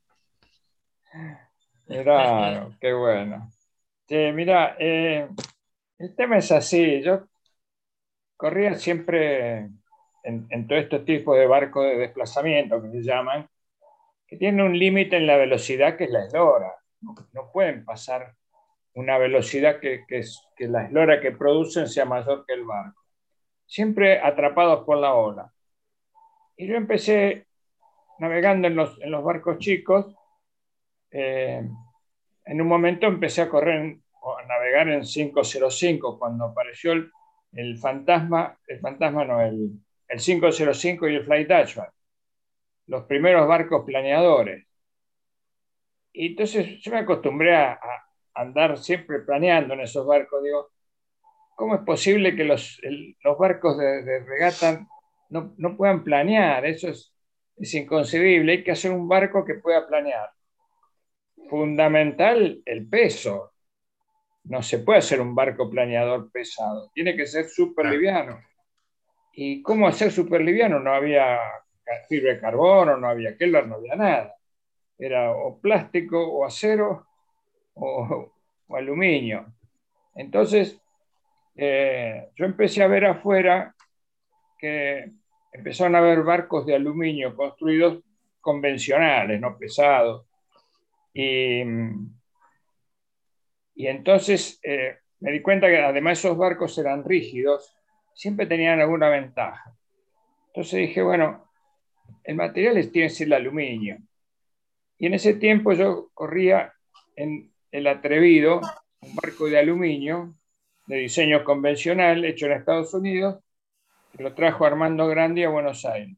[1.86, 3.50] Claro, qué bueno.
[4.06, 5.28] Sí, mira, eh,
[5.98, 7.02] el tema es así.
[7.02, 7.28] Yo
[8.36, 9.70] corría siempre
[10.22, 13.48] en, en todo este tipo de barcos de desplazamiento que se llaman,
[14.26, 16.74] que tienen un límite en la velocidad que es la eslora.
[17.00, 18.34] No, no pueden pasar
[18.98, 20.22] una velocidad que, que
[20.56, 23.04] que la eslora que producen sea mayor que el barco.
[23.64, 25.52] Siempre atrapados por la ola.
[26.56, 27.46] Y yo empecé
[28.18, 30.14] navegando en los, en los barcos chicos.
[31.12, 31.62] eh,
[32.44, 33.98] en un momento empecé a correr,
[34.40, 39.70] a navegar en 505 cuando apareció el, fantasma, el fantasma no, el,
[40.08, 41.88] el 505 y el Flight Dutchman,
[42.86, 44.66] los primeros barcos planeadores.
[46.12, 47.78] Y entonces yo me acostumbré a
[48.40, 50.42] andar siempre planeando en esos barcos.
[50.42, 50.70] Digo,
[51.56, 52.80] ¿cómo es posible que los,
[53.22, 54.86] los barcos de, de regata
[55.30, 56.66] no, no puedan planear?
[56.66, 57.14] Eso es,
[57.56, 58.52] es inconcebible.
[58.52, 60.30] Hay que hacer un barco que pueda planear
[61.48, 63.52] fundamental el peso.
[64.44, 68.40] No se puede hacer un barco planeador pesado, tiene que ser súper liviano.
[69.32, 70.80] ¿Y cómo hacer súper liviano?
[70.80, 71.38] No había
[72.08, 74.34] fibra de carbono, no había Keller, no había nada.
[74.98, 77.07] Era o plástico o acero
[77.78, 78.32] o,
[78.70, 79.46] aluminio.
[80.14, 80.80] Entonces,
[81.56, 83.74] eh, yo empecé a ver afuera
[84.58, 85.12] que
[85.52, 88.02] empezaron a haber barcos de aluminio construidos
[88.40, 90.26] convencionales, no pesados.
[91.14, 91.62] Y,
[93.74, 97.76] y entonces eh, me di cuenta que además esos barcos eran rígidos,
[98.14, 99.74] siempre tenían alguna ventaja.
[100.48, 101.48] Entonces dije, bueno,
[102.24, 103.98] el material tiene que ser el aluminio.
[104.98, 106.72] Y en ese tiempo yo corría
[107.14, 108.60] en el Atrevido,
[109.00, 110.34] un barco de aluminio
[110.86, 113.42] de diseño convencional hecho en Estados Unidos,
[114.16, 116.16] que lo trajo Armando Grandi a Buenos Aires.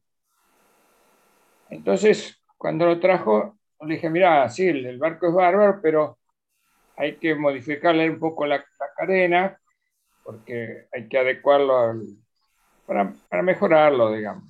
[1.68, 6.18] Entonces, cuando lo trajo, le dije, mira, sí, el, barco es bárbaro, pero
[6.96, 8.64] hay que modificarle un poco la,
[8.96, 9.58] cadena,
[10.22, 11.94] porque hay que adecuarlo
[12.86, 14.44] para, para mejorarlo, digamos.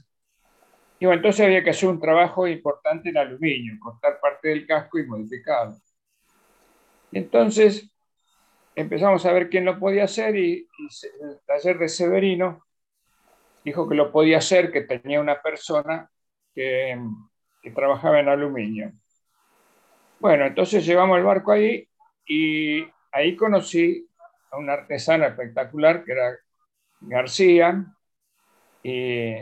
[0.99, 5.07] Y entonces había que hacer un trabajo importante en aluminio, cortar parte del casco y
[5.07, 5.77] modificarlo.
[7.13, 7.91] Entonces
[8.75, 10.69] empezamos a ver quién lo podía hacer y,
[11.21, 12.65] el taller de Severino
[13.65, 16.11] dijo que lo podía hacer, que tenía una persona
[16.55, 16.99] que,
[17.75, 18.93] trabajaba en aluminio.
[20.19, 21.87] Bueno, entonces llevamos el barco ahí
[22.27, 24.09] y ahí conocí
[24.51, 26.39] a un artesano espectacular que era
[27.01, 27.85] García,
[28.83, 29.35] y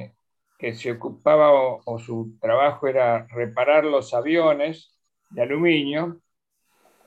[0.58, 4.98] que se ocupaba o su trabajo era reparar los aviones
[5.30, 6.20] de aluminio.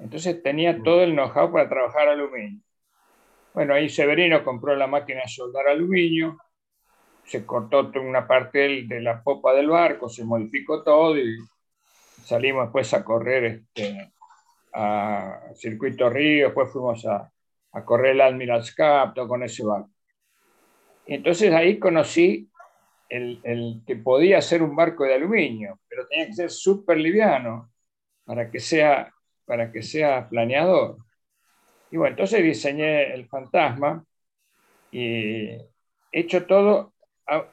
[0.01, 2.61] Entonces tenía todo el know-how para trabajar aluminio.
[3.53, 6.37] Bueno, ahí Severino compró la máquina de soldar aluminio,
[7.23, 11.37] se cortó una parte de la popa del barco, se modificó todo y
[12.23, 14.11] salimos después a correr este,
[14.73, 17.31] a Circuito Río, después fuimos a,
[17.73, 19.91] a correr el Admiral's Cup, todo con ese barco.
[21.05, 22.49] Entonces ahí conocí
[23.09, 27.69] el, el que podía ser un barco de aluminio, pero tenía que ser súper liviano
[28.23, 29.11] para que sea,
[29.51, 30.95] para que sea planeador.
[31.91, 34.05] Y bueno, entonces diseñé el fantasma
[34.91, 35.69] y he
[36.11, 36.93] hecho todo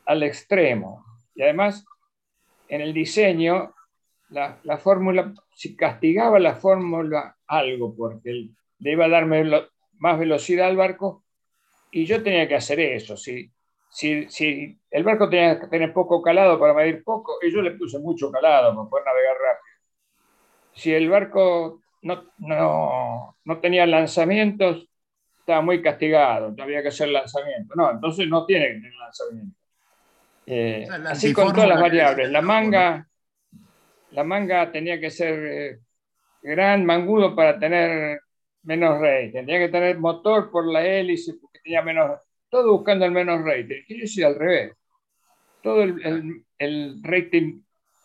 [0.06, 1.04] al extremo.
[1.34, 1.84] Y además,
[2.68, 3.74] en el diseño,
[4.30, 10.18] la, la fórmula, si castigaba la fórmula algo, porque le iba a dar velo- más
[10.20, 11.24] velocidad al barco,
[11.90, 13.16] y yo tenía que hacer eso.
[13.16, 13.50] Si,
[13.88, 17.72] si, si el barco tenía que tener poco calado para medir poco, y yo le
[17.72, 19.78] puse mucho calado para poder navegar rápido.
[20.72, 24.88] Si el barco no, no, no tenía lanzamientos,
[25.40, 27.74] estaba muy castigado, había que hacer lanzamiento.
[27.76, 29.56] No, entonces no tiene que tener lanzamiento.
[30.46, 32.30] Eh, O sea, así con todas las variables.
[32.30, 33.08] La manga,
[34.10, 35.78] la manga tenía que ser eh,
[36.42, 38.20] gran, mangudo para tener
[38.62, 39.32] menos rating.
[39.32, 42.20] Tenía que tener motor por la hélice porque tenía menos.
[42.48, 43.82] Todo buscando el menos rating.
[43.88, 44.72] Y yo hice al revés.
[45.62, 47.60] Todo el, el- el rating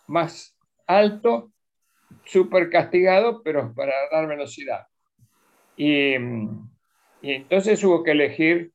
[0.08, 1.52] más alto,
[2.26, 4.88] súper castigado, pero para dar velocidad.
[5.76, 6.16] Y,
[7.22, 8.72] y entonces hubo que elegir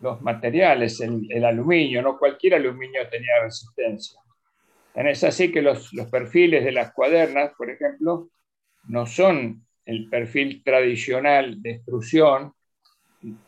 [0.00, 4.18] los materiales, el, el aluminio, no cualquier aluminio tenía resistencia.
[4.94, 8.30] Tan es así que los, los perfiles de las cuadernas, por ejemplo,
[8.88, 12.52] no son el perfil tradicional de extrusión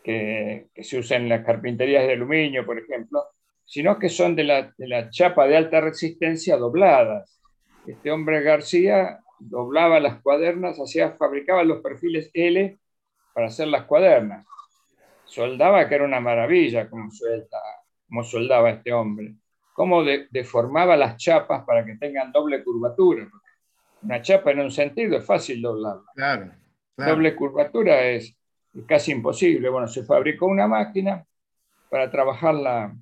[0.04, 3.24] que, que se usa en las carpinterías de aluminio, por ejemplo,
[3.64, 7.40] sino que son de la, de la chapa de alta resistencia dobladas.
[7.86, 12.78] Este hombre García doblaba las cuadernas, hacía, fabricaba los perfiles L
[13.32, 14.46] para hacer las cuadernas.
[15.24, 17.58] Soldaba, que era una maravilla como, suelta,
[18.06, 19.34] como soldaba este hombre.
[19.72, 23.28] Cómo de- deformaba las chapas para que tengan doble curvatura.
[24.02, 26.10] Una chapa en un sentido es fácil doblarla.
[26.14, 26.52] Claro,
[26.96, 27.12] claro.
[27.12, 28.36] Doble curvatura es
[28.86, 29.68] casi imposible.
[29.68, 31.24] Bueno, se fabricó una máquina
[31.88, 32.94] para trabajar la,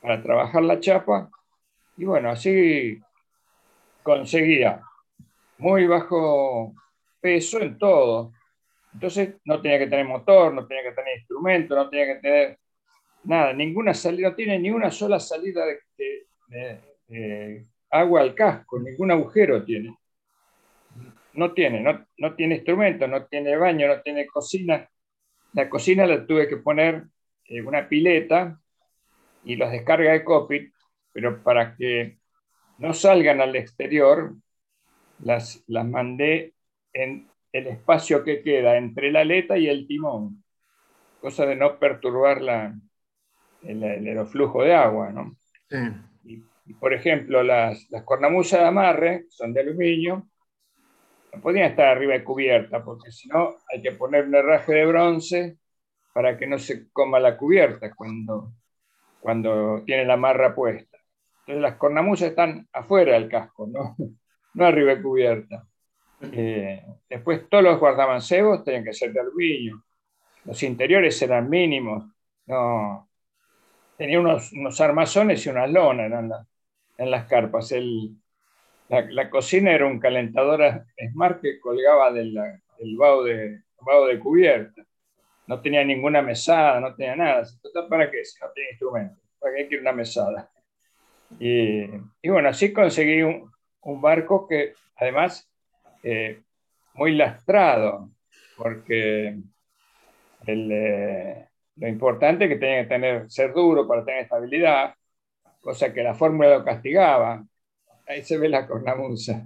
[0.00, 1.30] para trabajar la chapa
[1.96, 3.00] y bueno, así
[4.02, 4.82] conseguía
[5.58, 6.74] muy bajo
[7.20, 8.32] peso en todo.
[8.92, 12.58] Entonces no tenía que tener motor, no tenía que tener instrumento, no tenía que tener
[13.24, 18.34] nada, ninguna salida, no tiene ni una sola salida de, de- de- de agua al
[18.34, 19.96] casco, ningún agujero tiene.
[21.34, 24.88] No tiene, no, no tiene instrumento, no tiene baño, no tiene cocina.
[25.52, 27.04] La cocina la tuve que poner
[27.46, 28.60] eh, una pileta
[29.44, 30.72] y las descarga de cockpit,
[31.12, 32.18] pero para que
[32.78, 34.34] no salgan al exterior,
[35.20, 36.54] las, las mandé
[36.92, 40.42] en el espacio que queda entre la aleta y el timón,
[41.20, 42.74] cosa de no perturbar la,
[43.62, 45.10] el, el aeroflujo de agua.
[45.10, 45.36] ¿no?
[45.68, 45.76] Sí.
[46.24, 50.28] Y, y, por ejemplo, las, las cornamusas de amarre son de aluminio,
[51.32, 54.86] no podían estar arriba de cubierta, porque si no hay que poner un herraje de
[54.86, 55.58] bronce
[56.12, 58.52] para que no se coma la cubierta cuando,
[59.20, 60.98] cuando tiene la amarra puesta.
[61.40, 63.96] Entonces las cornamusas están afuera del casco, no,
[64.54, 65.66] no arriba cubierta.
[66.32, 69.84] Eh, después todos los guardamancebos tenían que ser de aluminio.
[70.44, 72.04] Los interiores eran mínimos.
[72.46, 73.08] No,
[73.96, 76.46] tenía unos, unos armazones y unas lonas en, la,
[76.98, 77.72] en las carpas.
[77.72, 78.16] El,
[78.88, 84.18] la, la, cocina era un calentador Smart que colgaba del, del vaho, de, vaho de
[84.18, 84.82] cubierta.
[85.46, 87.44] No tenía ninguna mesada, no tenía nada.
[87.88, 88.24] ¿Para qué?
[88.24, 89.20] Si no tiene instrumento.
[89.38, 90.50] ¿Para qué quiere una mesada?
[91.38, 91.82] Y,
[92.22, 93.50] y, bueno, así conseguí un,
[93.84, 95.48] un barco que además
[96.02, 96.42] eh,
[96.94, 98.10] muy lastrado,
[98.56, 99.38] porque
[100.46, 104.94] el, eh, lo importante es que tenía que tener, ser duro para tener estabilidad,
[105.60, 107.44] cosa que la fórmula lo castigaba.
[108.06, 109.42] Ahí se ve la cornamusa.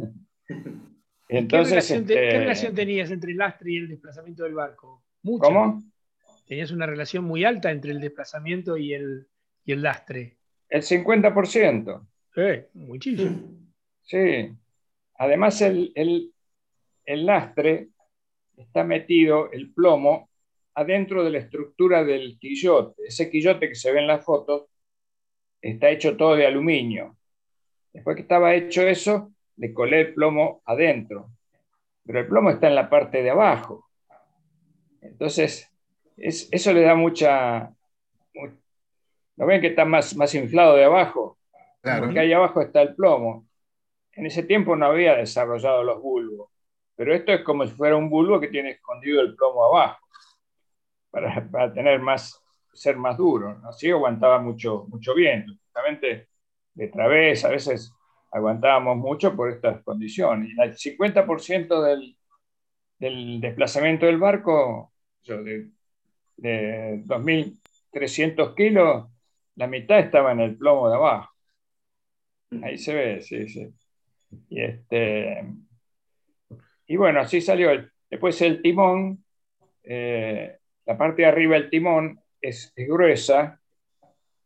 [1.29, 2.29] Entonces, ¿Qué, relación te, este...
[2.29, 5.05] ¿Qué, relación tenías entre el lastre y el desplazamiento del barco?
[5.23, 5.47] Mucha.
[5.47, 5.83] ¿Cómo?
[6.47, 9.27] Tenías una relación muy alta entre el desplazamiento y el,
[9.65, 10.39] y el lastre.
[10.71, 12.07] El 50%.
[12.37, 13.58] Eh, muchísimo.
[14.09, 14.51] Sí.
[15.17, 16.33] Además, el, el,
[17.05, 17.89] el lastre
[18.57, 20.31] está metido, el plomo,
[20.75, 23.03] adentro de la estructura del quillote.
[23.07, 24.65] Ese quillote que se ve en las fotos
[25.61, 27.17] está hecho todo de aluminio.
[27.93, 31.31] Después que estaba hecho eso, le colé el plomo adentro.
[32.07, 33.91] Pero el plomo está en la parte de abajo.
[35.03, 35.69] Entonces,
[36.17, 37.75] es, eso le da mucha...
[39.37, 41.39] ¿No ven que está más, más inflado de abajo?
[41.81, 42.05] Claro.
[42.05, 43.48] Porque ahí abajo está el plomo.
[44.19, 46.51] En ese tiempo no había desarrollado los bulbos.
[46.97, 50.05] Pero esto es como si fuera un bulbo que tiene escondido el plomo abajo.
[51.09, 52.43] Para, para tener más,
[52.75, 53.61] ser más duro.
[53.69, 55.53] Así aguantaba mucho, mucho viento.
[55.63, 56.27] Justamente
[56.75, 57.93] de través, a veces
[58.33, 60.51] aguantábamos mucho por estas condiciones.
[60.59, 62.17] El 50% del,
[62.99, 64.93] del, desplazamiento del barco,
[65.25, 65.71] de,
[66.37, 69.07] de 2.300 kilos,
[69.55, 71.33] la mitad estaba en el plomo de abajo.
[72.65, 73.73] Ahí se ve, sí, sí.
[74.51, 75.45] Y, este,
[76.87, 77.71] y bueno, así salió.
[77.71, 79.25] El, después el timón,
[79.83, 83.61] eh, la parte de arriba del timón es, gruesa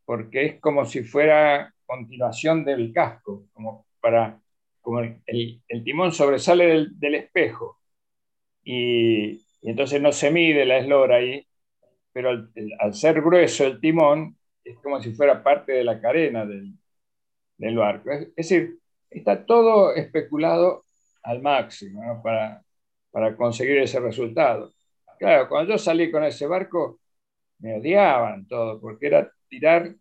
[0.04, 4.40] porque es como si fuera continuación del casco, como para
[4.80, 7.78] como el, timón sobresale del, espejo
[8.64, 11.46] y, entonces no se mide la eslora ahí,
[12.12, 12.30] pero
[12.80, 16.76] al, ser grueso el timón es como si fuera parte de la carena del,
[17.76, 18.10] barco.
[18.10, 18.80] Es, decir,
[19.14, 20.84] está todo especulado
[21.22, 22.62] al máximo para,
[23.10, 24.72] para conseguir ese resultado.
[25.18, 27.00] Claro, cuando yo salí con ese barco,
[27.58, 29.94] me odiaban todo, porque era tirar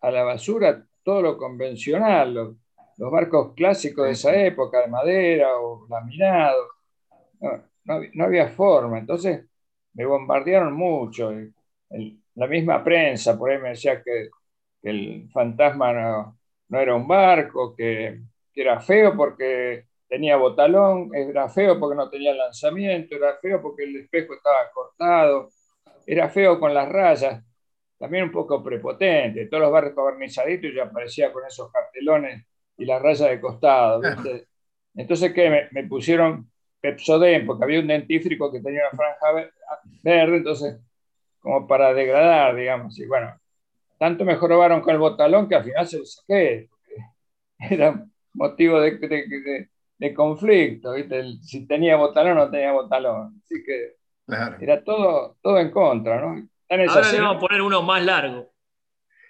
[0.00, 2.56] a la basura todo lo convencional, los,
[2.98, 6.66] barcos clásicos de esa época, de madera o laminado.
[7.84, 8.98] No, había forma.
[8.98, 9.44] Entonces
[9.94, 11.32] me bombardearon mucho.
[12.34, 14.30] la misma prensa por ahí me decía que,
[14.82, 15.92] el fantasma
[16.68, 18.20] no, era un barco, que, que,
[18.56, 23.96] era feo porque tenía botalón, era feo porque no tenía lanzamiento, era feo porque el
[23.96, 25.50] espejo estaba cortado,
[26.06, 27.44] era feo con las rayas,
[27.98, 29.46] también un poco prepotente.
[29.46, 32.46] Todos los barcos barnizaditos ya aparecía con esos cartelones
[32.76, 34.02] y las rayas de costado.
[34.94, 35.68] Entonces, ¿qué?
[35.72, 36.50] Me, pusieron
[36.80, 39.50] Pepsodent, porque había un dentífrico que tenía una franja
[40.02, 40.78] verde, entonces,
[41.40, 42.98] como para degradar, digamos.
[42.98, 43.38] Y bueno,
[43.98, 46.68] tanto me jorobaron con el botalón que al final se lo saqué.
[47.58, 49.68] Era motivo de,
[49.98, 51.24] de, conflicto, ¿viste?
[51.42, 53.40] Si tenía botalón o no tenía botalón.
[53.42, 53.96] Así que
[54.60, 56.48] era todo, todo en contra, ¿no?
[56.68, 58.52] Ahora le vamos a poner uno más largo.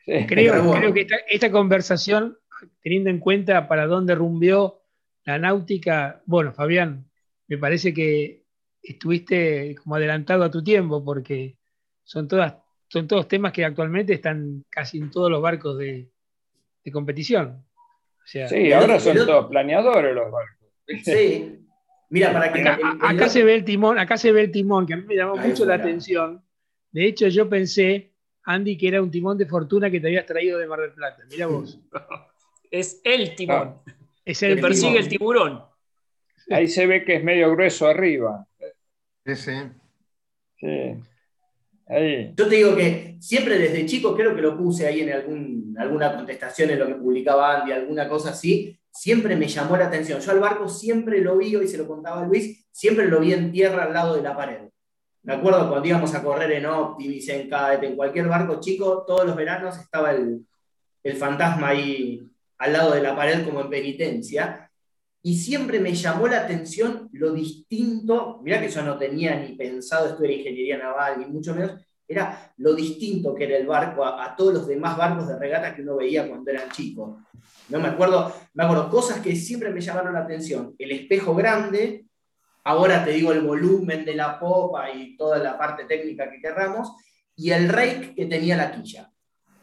[0.05, 2.39] creo, que esta, conversación,
[2.81, 4.83] teniendo en cuenta para dónde rumbeó
[5.25, 7.11] la náutica, bueno, Fabián,
[7.49, 8.45] me parece que
[8.83, 11.59] estuviste como adelantado a tu tiempo, porque
[12.05, 12.55] son, todas,
[12.89, 16.11] son todos temas que actualmente están casi en todos los barcos de,
[16.93, 17.66] competición.
[18.27, 20.69] Sí, ahora son todos planeadores los barcos.
[21.03, 21.61] Sí.
[22.11, 22.61] Mira, para que.
[23.01, 25.37] Acá, se ve el timón, acá se ve el timón, que a mí me llamó
[25.37, 26.43] mucho la atención
[26.97, 28.15] de hecho, yo pensé,
[28.45, 31.23] Andy, que era un timón de fortuna que te habías traído de Mar del Plata.
[31.31, 31.79] Mira vos.
[32.71, 33.83] es el timón.
[33.87, 33.93] Ah,
[34.25, 35.63] es el que persigue el tiburón.
[36.51, 38.47] Ahí se ve que es medio grueso arriba.
[39.27, 39.53] Sí, sí.
[40.59, 40.95] Sí.
[41.89, 46.17] Yo te digo que siempre desde chico, creo que lo puse ahí en algún, alguna
[46.17, 50.21] contestación en lo que publicaba Andy, alguna cosa así, siempre me llamó la atención.
[50.21, 53.33] Yo al barco siempre lo vi, y se lo contaba a Luis, siempre lo vi
[53.33, 54.69] en tierra al lado de la pared.
[55.23, 59.27] Me acuerdo cuando íbamos a correr en Optimis, en Cadet, en cualquier barco chico, todos
[59.27, 60.47] los veranos estaba el,
[61.17, 62.21] fantasma ahí
[62.59, 64.66] al lado de la pared como en penitencia.
[65.27, 70.07] Y siempre me llamó la atención lo distinto, mirá que yo no tenía ni pensado
[70.07, 71.73] estudiar ingeniería naval, ni mucho menos,
[72.07, 75.83] era lo distinto que era el barco a, todos los demás barcos de regata que
[75.83, 77.19] uno veía cuando eran chicos.
[77.69, 80.77] No me acuerdo, me acuerdo cosas que siempre me llamaron la atención.
[80.79, 82.07] El espejo grande,
[82.63, 86.93] Ahora te digo el volumen de la popa y toda la parte técnica que querramos,
[87.35, 89.11] y el rake que tenía la quilla.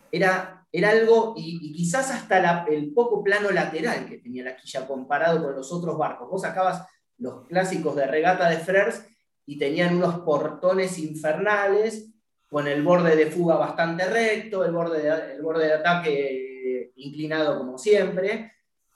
[0.10, 5.42] Era, era algo, y, quizás hasta el poco plano lateral que tenía la quilla comparado
[5.42, 6.30] con los otros barcos.
[6.30, 6.86] Vos sacabas
[7.20, 9.06] los clásicos de regata de Frers
[9.46, 12.10] y tenían unos portones infernales
[12.50, 17.58] con el borde de fuga bastante recto, el borde de, el borde de ataque inclinado
[17.58, 18.52] como siempre,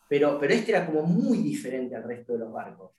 [0.09, 2.97] pero, pero este era como muy diferente al resto de los barcos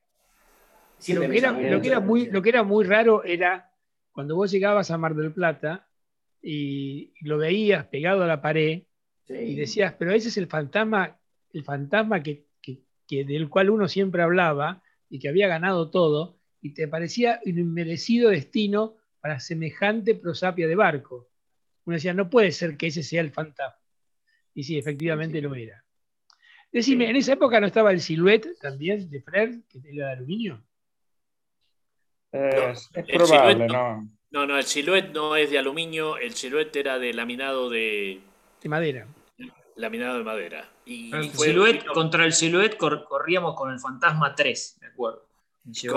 [1.07, 3.71] lo, que era, lo, que era muy, lo que era muy raro era
[4.13, 5.88] cuando vos llegabas a Mar del Plata
[6.41, 8.83] y lo veías pegado a la pared
[9.29, 11.19] y decías, pero ese es el fantasma,
[11.53, 12.47] el fantasma que,
[13.09, 18.31] del cual uno siempre hablaba y que había ganado todo, y te parecía un inmerecido
[18.31, 21.29] destino para semejante prosapia de barco.
[21.85, 23.81] Uno decía, no puede ser que ese sea el fantasma.
[24.55, 25.83] Y sí, efectivamente lo era.
[26.71, 30.63] Decime, ¿en esa época no estaba el siluete también de Fred, que era de aluminio?
[32.31, 34.18] es probable, no.
[34.31, 38.21] No, no, el siluet no es de aluminio, el siluet era de laminado de...
[38.61, 39.07] De madera.
[39.77, 40.69] Laminado de madera.
[40.85, 45.25] Y el contra el siluet corríamos con el Fantasma 3, me acuerdo.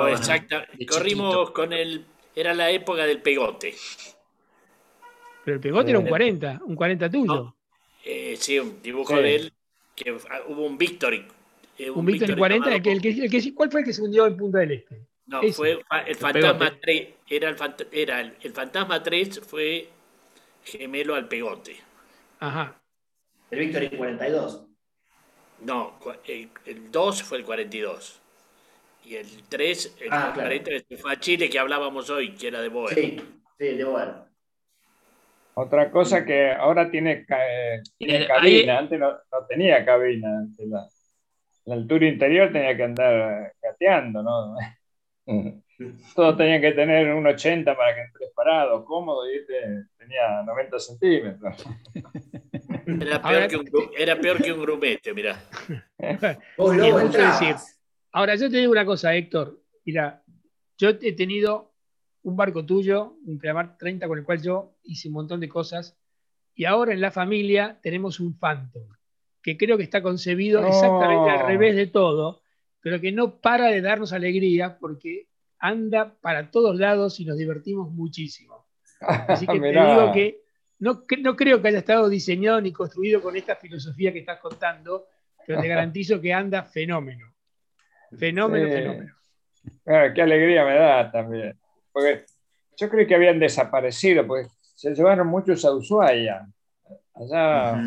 [0.09, 0.57] Exacto,
[0.87, 2.05] corrimos con el...
[2.33, 3.75] Era la época del pegote.
[5.43, 7.55] Pero el pegote era un 40, eh, un 40 tuyo.
[8.05, 9.53] Eh, sí, un dibujo de él,
[9.95, 11.25] que hubo un Victory.
[11.77, 14.71] Eh, un, Victory, 40, el que, ¿cuál fue el que se hundió en Punta del
[14.71, 15.10] Este?
[15.31, 17.07] No, fue el Fantasma 3.
[17.29, 17.57] Era el,
[17.93, 19.87] era el, Fantasma 3 fue
[20.61, 21.77] gemelo al pegote.
[22.41, 22.75] Ajá.
[23.49, 24.67] El Victory 42.
[25.61, 28.19] No, el, 2 fue el 42.
[29.05, 32.67] Y el 3, el ah, 43 fue a Chile que hablábamos hoy, que era de
[32.67, 32.93] Boer.
[32.93, 33.17] Sí,
[33.57, 34.09] sí, de Boer.
[35.53, 37.25] Otra cosa que ahora tiene,
[37.97, 39.17] tiene cabina, antes no,
[39.47, 40.45] tenía cabina.
[40.59, 40.87] La,
[41.65, 44.55] la, altura interior tenía que andar gateando, ¿no?
[46.15, 50.79] Todos tenían que tener un 80 para que entres parado, cómodo, y este tenía 90
[50.79, 51.65] centímetros.
[52.85, 55.41] Era peor, que un, era peor que un grumete, mirá.
[58.11, 59.59] Ahora, yo te digo una cosa, Héctor.
[59.85, 60.21] Mira,
[60.77, 61.71] yo he tenido
[62.23, 65.97] un barco tuyo, un Pleamar 30, con el cual yo hice un montón de cosas.
[66.53, 68.87] Y ahora en la familia tenemos un Phantom,
[69.41, 72.41] que creo que está concebido exactamente al revés de todo,
[72.81, 75.27] pero que no para de darnos alegría porque
[75.59, 78.65] anda para todos lados y nos divertimos muchísimo.
[78.99, 80.41] Así que te digo que
[80.79, 85.07] no, no creo que haya estado diseñado ni construido con esta filosofía que estás contando,
[85.45, 87.33] pero te garantizo que anda fenómeno.
[88.17, 89.15] Fenómeno, fenómeno.
[89.85, 91.57] Ah, qué alegría me da también.
[91.91, 92.25] Porque
[92.77, 96.47] yo creo que habían desaparecido, porque se llevaron muchos a Ushuaia.
[97.13, 97.79] Allá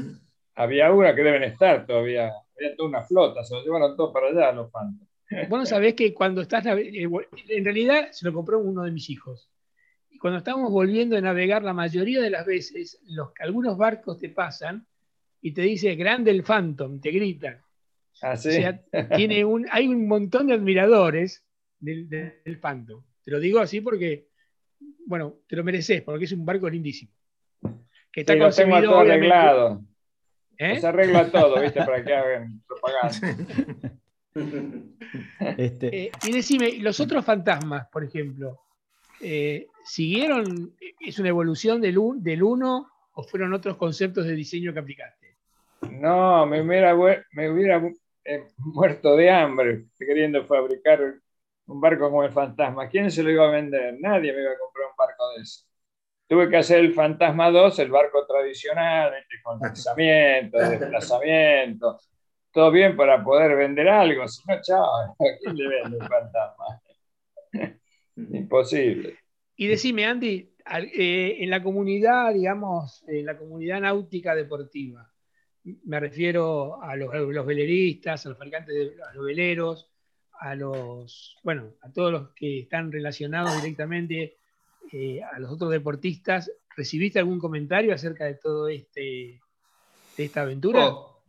[0.55, 2.33] había una que deben estar todavía.
[2.57, 5.09] Había toda una flota, se lo llevaron todos para allá los fantos.
[5.49, 6.65] Bueno, sabés que cuando estás.
[6.67, 7.09] Eh,
[7.49, 9.51] en realidad se lo compró uno de mis hijos.
[10.11, 14.29] Y cuando estamos volviendo a navegar, la mayoría de las veces, los, algunos barcos te
[14.29, 14.87] pasan
[15.41, 17.61] y te dice grande el Phantom, te gritan.
[18.23, 18.49] Ah, ¿sí?
[18.49, 18.81] o sea,
[19.17, 21.45] tiene un, hay un montón de admiradores
[21.81, 23.03] del, del Phantom.
[23.25, 24.29] Te lo digo así porque,
[25.07, 27.11] bueno, te lo mereces, porque es un barco lindísimo.
[28.13, 29.83] Que está sí, tengo todo arreglado.
[30.59, 30.81] ¿Eh?
[30.81, 31.81] Se arregla todo, ¿viste?
[31.85, 33.37] Para que hagan propaganda.
[35.57, 36.07] Este.
[36.07, 38.59] Eh, y decime, los otros fantasmas, por ejemplo,
[39.21, 40.75] eh, ¿siguieron?
[40.99, 45.37] ¿Es una evolución del, del uno o fueron otros conceptos de diseño que aplicaste?
[45.89, 46.95] No, me hubiera,
[47.33, 47.81] me hubiera
[48.25, 51.15] eh, muerto de hambre queriendo fabricar
[51.67, 52.89] un barco como el fantasma.
[52.89, 53.97] ¿Quién se lo iba a vender?
[54.01, 55.65] Nadie me iba a comprar un barco de eso.
[56.35, 59.13] Tuve que hacer el Fantasma 2, el barco tradicional,
[59.45, 62.01] con lanzamiento, desplazamiento,
[62.51, 66.83] todo bien para poder vender algo, si no, chao, ¿a quién le vende un fantasma?
[68.17, 69.17] Imposible.
[69.55, 70.57] Y decime, Andy,
[70.93, 75.09] eh, en la comunidad, digamos, en la comunidad náutica deportiva,
[75.85, 79.89] me refiero a los, veleristas, a los fabricantes de los veleros,
[80.41, 84.39] a los, bueno, a todos los que están relacionados directamente
[84.93, 86.51] eh, a los otros deportistas.
[86.77, 89.41] ¿Recibiste algún comentario acerca de todo este
[90.17, 90.87] de esta aventura?
[90.87, 91.23] Oh,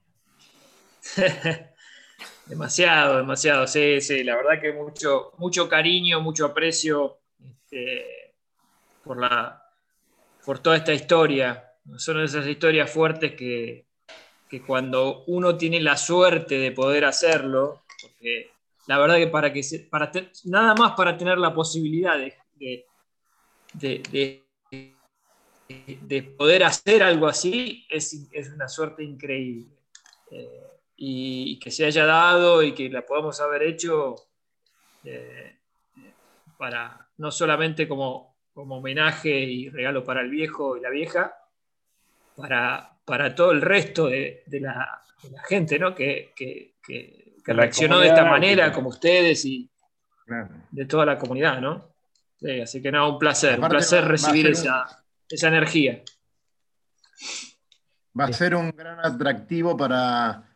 [2.47, 8.33] demasiado, demasiado, sí, sí, la verdad que mucho, mucho cariño, mucho aprecio este,
[9.03, 9.63] por, la,
[10.45, 11.73] por toda esta historia.
[11.97, 13.85] Son esas historias fuertes que,
[14.65, 18.51] cuando uno tiene la suerte de poder hacerlo, porque
[18.87, 20.09] la verdad que para que para
[20.45, 22.85] nada más para tener la posibilidad de,
[23.79, 24.43] de,
[26.37, 29.67] poder hacer algo así es, es una suerte increíble.
[30.31, 30.61] Eh,
[30.97, 34.15] y, que se haya dado y que la podamos haber hecho
[35.03, 35.59] eh,
[36.57, 41.35] para no solamente como, como homenaje y regalo para el viejo y la vieja,
[42.35, 45.01] para, para todo el resto de, la,
[45.47, 45.93] gente ¿no?
[45.93, 46.33] que,
[47.45, 49.69] reaccionó de esta manera, como ustedes y
[50.71, 51.59] de toda la comunidad.
[51.59, 51.94] ¿no?
[52.63, 54.85] Así que nada, un placer, un placer recibir esa,
[55.29, 56.03] esa energía.
[58.17, 60.55] Va a ser un gran atractivo para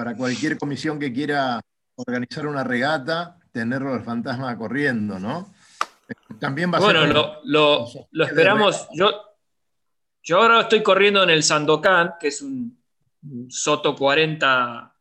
[0.00, 1.60] para cualquier comisión que quiera
[1.94, 5.52] organizar una regata, tenerlo el fantasma corriendo, ¿no?
[6.38, 7.12] También va a bueno, ser.
[7.12, 8.88] Bueno, lo, lo, esperamos.
[8.94, 9.10] Yo,
[10.22, 12.80] yo ahora estoy corriendo en el Sandokan, que es un,
[13.50, 14.96] Soto 40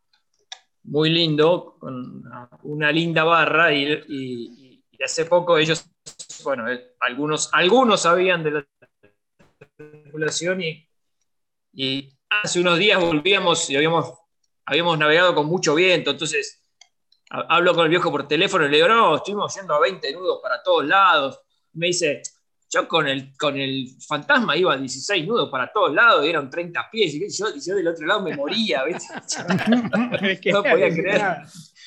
[0.83, 2.21] muy lindo, con
[2.63, 4.58] una, linda barra, y,
[5.03, 5.85] hace poco ellos,
[6.43, 8.67] bueno, eh, algunos, algunos sabían de la
[9.77, 10.87] circulación y,
[11.73, 14.13] y hace unos días volvíamos y habíamos
[14.69, 16.61] habíamos navegado con mucho viento, entonces
[17.31, 20.39] hablo con el viejo por teléfono y le digo, no, estuvimos yendo a 20 nudos
[20.41, 21.39] para todos lados.
[21.73, 22.21] Me dice,
[22.69, 26.49] yo con el, con el fantasma iba a 16 nudos para todos lados y eran
[26.51, 28.83] 30 pies, y yo, y yo del otro lado me moría,
[30.45, 31.21] no podía creer.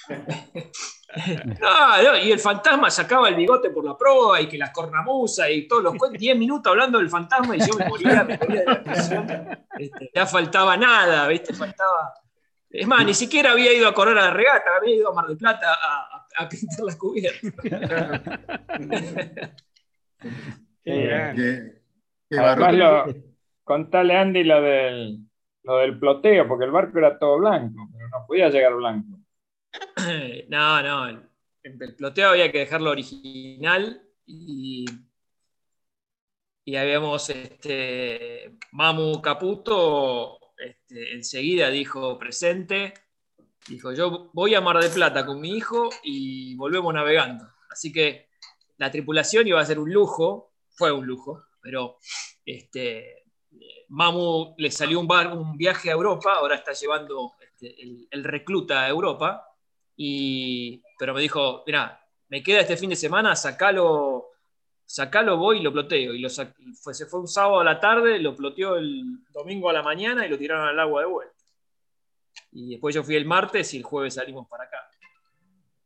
[1.60, 5.68] No, y el fantasma sacaba el bigote por la proa y que las cornamusas y
[5.68, 9.58] todos los 10 minutos hablando del fantasma y yo me moría, me moría de la
[9.78, 11.52] este, ya faltaba nada, ¿viste?
[11.52, 12.14] Faltaba
[12.72, 15.26] es más, ni siquiera había ido a correr a la regata, había ido a Mar
[15.26, 15.76] del Plata
[16.38, 17.42] a, pintar las cubiertas.
[23.62, 25.18] contale Andy lo del,
[25.64, 29.18] lo del ploteo, porque el barco era todo blanco, pero no podía llegar blanco.
[30.48, 31.08] No, no,
[31.62, 34.84] el, ploteo había que dejarlo original y
[36.64, 42.94] y habíamos, este, Mamu Caputo este, enseguida dijo presente,
[43.66, 47.48] dijo yo voy a Mar del Plata con mi hijo y volvemos navegando.
[47.70, 48.28] Así que
[48.78, 51.98] la tripulación iba a ser un lujo, fue un lujo, pero
[52.46, 53.24] este,
[53.88, 57.74] Mamu le salió un, un viaje a Europa, ahora está llevando este,
[58.10, 59.48] el, recluta a Europa,
[59.96, 64.30] y, pero me dijo, mira, me queda este fin de semana, sacalo,
[64.84, 66.14] sacalo voy y lo ploteo.
[66.14, 66.46] Y lo se
[67.06, 70.38] fue un sábado a la tarde, lo ploteó el domingo a la mañana y lo
[70.38, 71.34] tiraron al agua de vuelta.
[72.52, 74.78] Y después yo fui el martes y el jueves salimos para acá.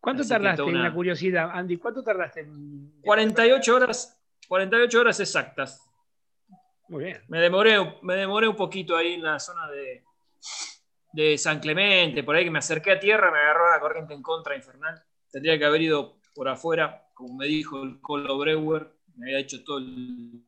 [0.00, 1.78] ¿Cuánto tardaste en la curiosidad, Andy?
[1.78, 2.46] ¿Cuánto tardaste?
[3.02, 5.82] 48 horas, 48 horas exactas.
[6.88, 7.22] Muy bien.
[7.26, 10.04] Me demoré, me demoré un poquito ahí en la zona de,
[11.16, 14.22] de San Clemente, por ahí que me acerqué a tierra, me agarró la corriente en
[14.22, 15.02] contra infernal.
[15.32, 19.64] Tendría que haber ido por afuera, como me dijo el Colo Brewer, me había hecho
[19.64, 20.44] todo el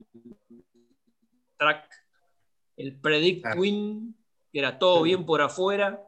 [1.56, 1.88] track,
[2.76, 4.14] el Predict Twin,
[4.52, 6.04] que era todo bien por afuera.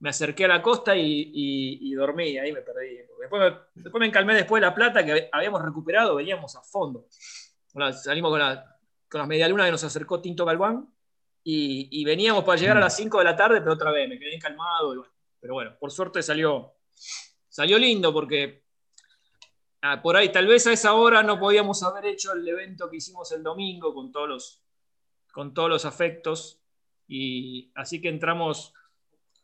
[0.00, 2.98] Me acerqué a la costa y, dormí, ahí me perdí.
[3.20, 7.06] Después, después me encalmé después de La Plata, que habíamos recuperado, veníamos a fondo.
[8.02, 8.78] salimos con, la,
[9.08, 10.86] con las medialunas que nos acercó Tinto Galván
[11.42, 14.38] y, veníamos para llegar a las 5 de la tarde, pero otra vez me quedé
[14.38, 15.06] calmado.
[15.40, 16.74] pero bueno, por suerte salió,
[17.48, 18.64] salió lindo porque
[19.82, 22.98] ah, por ahí tal vez a esa hora no podíamos haber hecho el evento que
[22.98, 24.62] hicimos el domingo con todos los,
[25.32, 26.60] con todos los afectos.
[27.08, 28.74] Y así que entramos,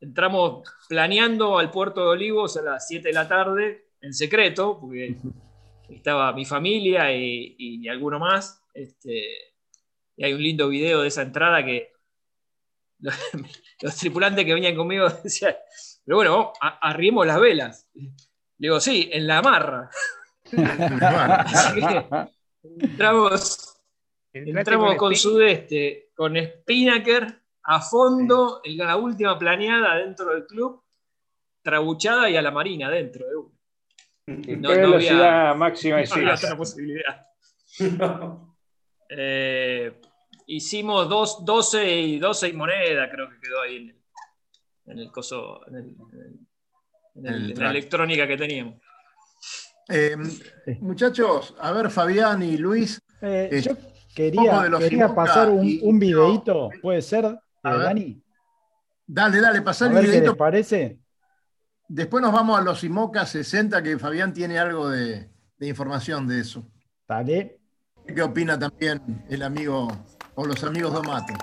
[0.00, 5.16] entramos planeando al puerto de Olivos a las 7 de la tarde en secreto, porque
[5.88, 8.62] estaba mi familia y, y alguno más.
[8.74, 9.55] Este,
[10.16, 11.92] y hay un lindo video de esa entrada que
[13.80, 15.54] los, tripulantes que venían conmigo decían,
[16.04, 17.88] pero bueno, arriemos las velas.
[17.94, 18.10] Le
[18.58, 19.90] digo, sí, en la marra.
[22.62, 23.76] entramos,
[24.32, 30.82] entramos con sudeste, con Spinnaker a fondo, en la última planeada dentro del club,
[31.62, 33.52] trabuchada y a la marina dentro de uno.
[34.28, 37.26] No, velocidad máxima y no posibilidad.
[39.08, 40.00] Eh,
[40.46, 43.94] hicimos dos, 12 y 12 y moneda, creo que quedó ahí
[44.86, 45.96] en el, coso, en,
[47.14, 48.80] la electrónica que teníamos.
[49.88, 50.16] Eh,
[50.80, 53.00] muchachos, a ver, Fabián y Luis.
[53.20, 53.76] Eh, yo
[54.14, 58.22] quería, pasar un, un videito, ¿puede ser, Dani?
[59.06, 60.32] Dale, dale, pasar el videito.
[60.32, 60.98] ¿Qué parece?
[61.88, 66.40] Después nos vamos a los IMOCA 60, que Fabián tiene algo de, de información de
[66.40, 66.68] eso.
[67.06, 67.60] Dale.
[68.06, 69.88] ¿Qué opina también el amigo
[70.36, 71.34] o los amigos de Mate?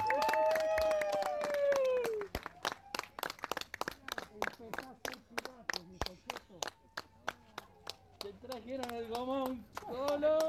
[8.48, 10.40] trajeron el gomón solo.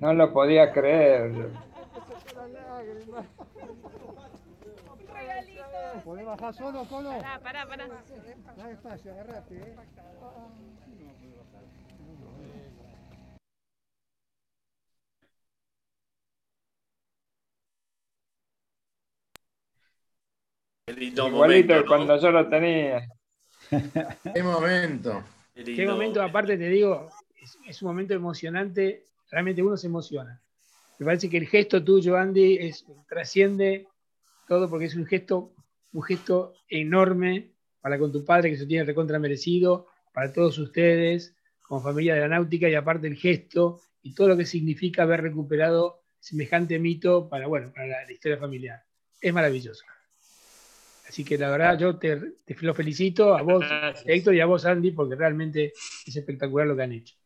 [0.00, 1.50] No lo podía creer.
[6.04, 7.10] ¿Podés bajar solo, Colo?
[7.10, 7.86] Pará, pará, pará.
[8.56, 9.76] Da espacio, agarrate, eh.
[20.88, 23.06] Igualito cuando yo lo tenía.
[24.34, 25.22] Qué momento.
[25.54, 27.10] Qué momento, aparte te digo,
[27.66, 30.40] es, un momento emocionante, realmente uno se emociona.
[30.98, 33.86] Me parece que el gesto tuyo, Andy, es, trasciende
[34.48, 35.52] todo porque es un gesto
[35.92, 41.34] un gesto enorme para con tu padre, que se tiene recontra merecido, para todos ustedes,
[41.62, 45.22] como familia de la náutica, y aparte el gesto y todo lo que significa haber
[45.22, 48.82] recuperado semejante mito para, bueno, para la, historia familiar.
[49.20, 49.84] Es maravilloso.
[51.08, 52.20] Así que la verdad yo te,
[52.60, 53.64] lo felicito a vos,
[54.04, 55.72] Héctor, y a vos, Andy, porque realmente
[56.06, 57.16] es espectacular lo que han hecho.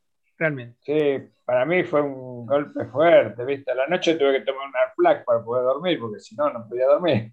[0.42, 0.76] Realmente.
[0.80, 3.70] Sí, para mí fue un golpe fuerte, ¿viste?
[3.70, 6.66] A la noche tuve que tomar una flag para poder dormir, porque si no, no
[6.68, 7.30] podía dormir.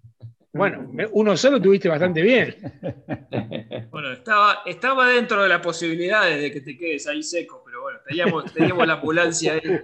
[0.52, 2.54] Bueno, uno solo tuviste bastante bien.
[3.90, 7.98] Bueno, estaba, estaba dentro de las posibilidades de que te quedes ahí seco, pero bueno,
[8.06, 9.80] teníamos, la ambulancia ahí.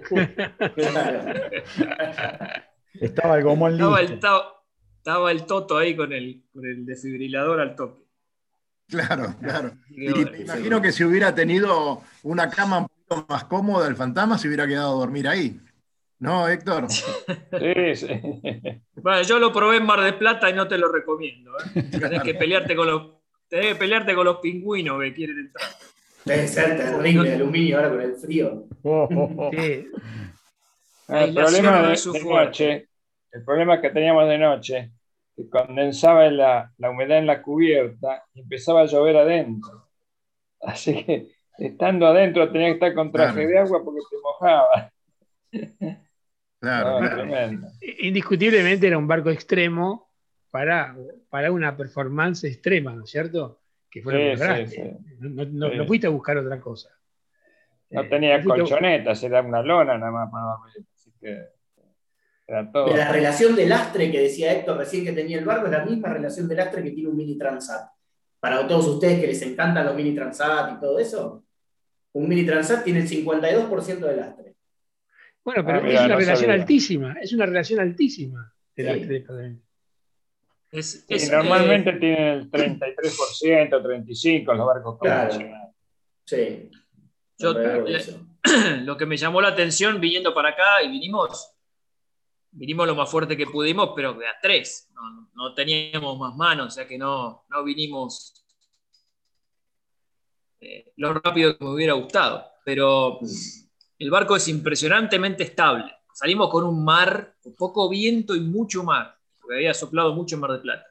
[2.93, 7.75] Estaba el gomón estaba el, estaba, el toto ahí con el, con el desfibrilador al
[7.75, 8.01] toque.
[8.87, 9.73] Claro, claro.
[9.89, 12.87] Y me imagino que si hubiera tenido una cama
[13.29, 15.59] más cómoda, el fantasma se hubiera quedado a dormir ahí.
[16.19, 16.87] ¿No, Héctor?
[16.89, 18.07] Sí, sí.
[18.95, 21.51] Bueno, yo lo probé en Mar de Plata y no te lo recomiendo.
[21.75, 21.83] ¿eh?
[21.91, 23.11] Tenés que pelearte con los,
[23.47, 25.69] tenés que pelearte con los pingüinos que quieren entrar.
[26.25, 28.65] Debe ser terrible el aluminio ahora con el frío.
[29.51, 29.87] Sí.
[31.09, 32.89] El problema de, noche,
[33.31, 34.91] el problema que teníamos de noche,
[35.33, 39.87] se condensaba la, la humedad en la cubierta y empezaba a llover adentro.
[40.59, 44.91] Así que estando adentro tenía que estar con traje de agua porque te mojaba.
[46.59, 46.99] Claro,
[47.99, 50.09] Indiscutiblemente era un barco extremo
[50.49, 50.97] para,
[51.29, 53.59] para una performance extrema, ¿no es cierto?
[53.89, 54.35] Que fue
[55.19, 56.89] No, no, fuiste a buscar otra cosa.
[57.91, 60.87] No eh, tenía colchonetas, era una lona nada más para dormir.
[60.93, 61.37] Así que
[62.47, 62.95] era todo.
[62.95, 66.09] la relación de lastre que decía Héctor recién que tenía el barco es la misma
[66.09, 67.89] relación de lastre que tiene un mini transat.
[68.39, 71.43] Para todos ustedes que les encantan los mini transat y todo eso,
[72.17, 74.55] un mini transat tiene el 52% de lastre.
[75.43, 79.25] Bueno, pero ah, es una relación altísima, es una relación altísima de lastre.
[80.71, 85.75] Es, normalmente eh, tienen el 33%, 35% los barcos convencionales.
[86.25, 86.69] Sí.
[87.37, 87.53] Yo,
[88.83, 91.53] lo que me llamó la atención viniendo para acá y vinimos,
[92.51, 94.89] vinimos lo más fuerte que pudimos, pero de a tres.
[95.33, 98.46] No, teníamos más manos, o sea que no, no vinimos
[100.59, 102.45] eh, lo rápido que me hubiera gustado.
[102.65, 103.19] Pero
[103.99, 105.93] el barco es impresionantemente estable.
[106.13, 110.41] Salimos con un mar, con poco viento y mucho mar, porque había soplado mucho en
[110.41, 110.85] Mar de Plata.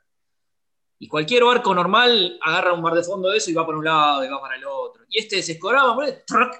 [0.98, 3.84] Y cualquier barco normal agarra un mar de fondo de eso y va por un
[3.84, 5.04] lado y va para el otro.
[5.08, 5.96] Y este se escoraba,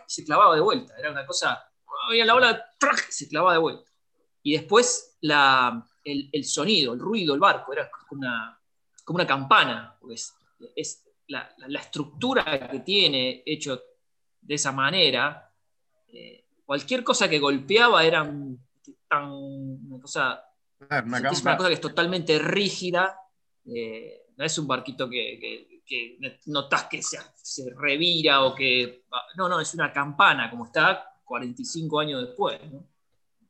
[0.07, 0.95] se clavaba de vuelta.
[0.99, 1.65] Era una cosa,
[2.09, 2.67] había la ola,
[3.09, 3.91] se clavaba de vuelta.
[4.43, 8.61] Y después la, el, sonido, el ruido, el barco, era como una,
[9.05, 9.97] como una campana.
[10.01, 10.35] Pues
[10.75, 13.81] es la, estructura que tiene hecho
[14.41, 15.53] de esa manera.
[16.09, 18.22] Eh, cualquier cosa que golpeaba era
[19.09, 20.43] tan, una cosa,
[20.81, 23.18] es una cosa que es totalmente rígida.
[23.64, 29.05] Eh, no es un barquito que, que, notas que se, se, revira o que...
[29.37, 32.61] No, no, es una campana, como está 45 años después.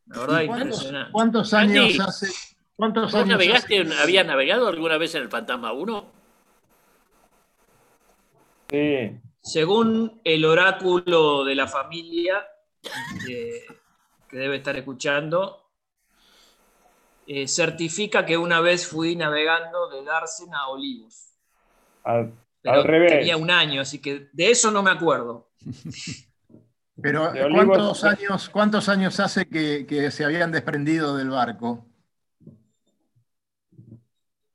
[0.06, 1.12] La verdad, impresionante.
[1.12, 2.28] ¿Cuántos años hace?
[2.76, 6.15] ¿Cuántos años navegaste, ¿Habías navegado alguna vez en el Fantasma 1?
[8.68, 9.20] Sí.
[9.40, 12.46] Según el oráculo de la familia,
[13.24, 13.66] que
[14.32, 15.66] debe estar escuchando,
[17.28, 21.34] eh, certifica que una vez fui navegando de Larsen a Olivos.
[22.04, 22.32] Al,
[22.84, 23.12] revés.
[23.12, 25.50] Tenía un año, así que de eso no me acuerdo.
[27.02, 31.84] Pero ¿cuántos años, ¿cuántos años hace que, se habían desprendido del barco?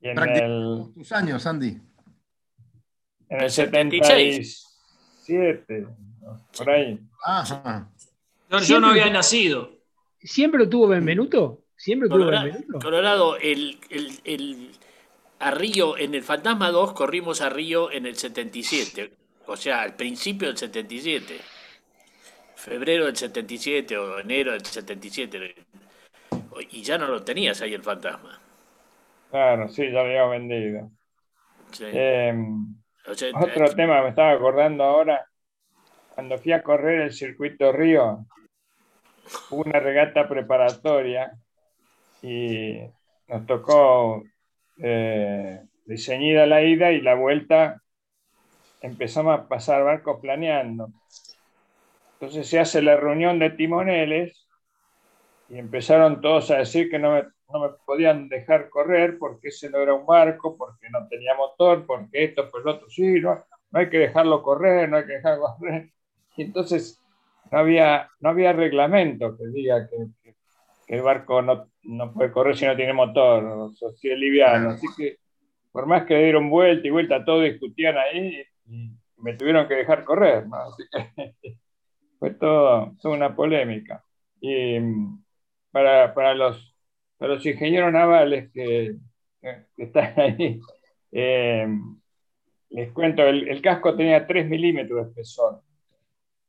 [0.00, 1.80] En tus años, Andy?
[3.32, 5.86] En el 77,
[6.58, 7.00] por ahí.
[8.66, 9.70] yo no había nacido.
[10.20, 11.62] ¿Siempre lo tuvo Benvenuto?
[11.74, 14.70] Siempre Colorado, Colorado el, el,
[15.38, 19.14] a Río, en el Fantasma 2 corrimos a Río en el 77,
[19.46, 21.40] o sea, al principio del 77.
[22.54, 25.54] Febrero del 77 o enero del 77.
[26.70, 28.38] Y ya no lo tenías ahí el fantasma.
[29.30, 30.90] Claro, sí, ya lo había vendido.
[33.06, 35.26] Otro eh, tema me estaba acordando ahora,
[36.14, 38.26] cuando fui a correr el circuito Río,
[39.50, 41.32] hubo una regata preparatoria
[42.22, 42.78] y
[43.28, 44.22] nos tocó
[44.78, 47.82] eh, la ida y la vuelta
[48.80, 50.88] empezamos a pasar barcos planeando.
[52.14, 54.46] Entonces se hace la reunión de timoneles
[55.48, 59.70] y empezaron todos a decir que no me, no me podían dejar correr porque ese
[59.70, 63.44] no era un barco, porque no tenía motor, porque esto, pues lo otro, sí, no,
[63.72, 65.90] hay que dejarlo correr, no hay que dejarlo correr.
[66.36, 67.00] Y entonces
[67.50, 70.32] no había, no había reglamento que diga que,
[70.88, 74.70] el barco no, no puede correr si no tiene motor, o si es liviano.
[74.70, 75.16] Así que,
[75.70, 80.04] por más que dieron vuelta y vuelta, todos discutían ahí y me tuvieron que dejar
[80.04, 80.44] correr.
[80.52, 81.34] Así que
[82.18, 84.04] fue todo, una polémica.
[84.40, 84.78] Y
[85.70, 86.71] para, para, los,
[87.22, 88.96] para los ingenieros navales que,
[89.76, 90.60] están ahí,
[91.12, 91.68] eh,
[92.70, 95.62] les cuento, el, el, casco tenía 3 milímetros de espesor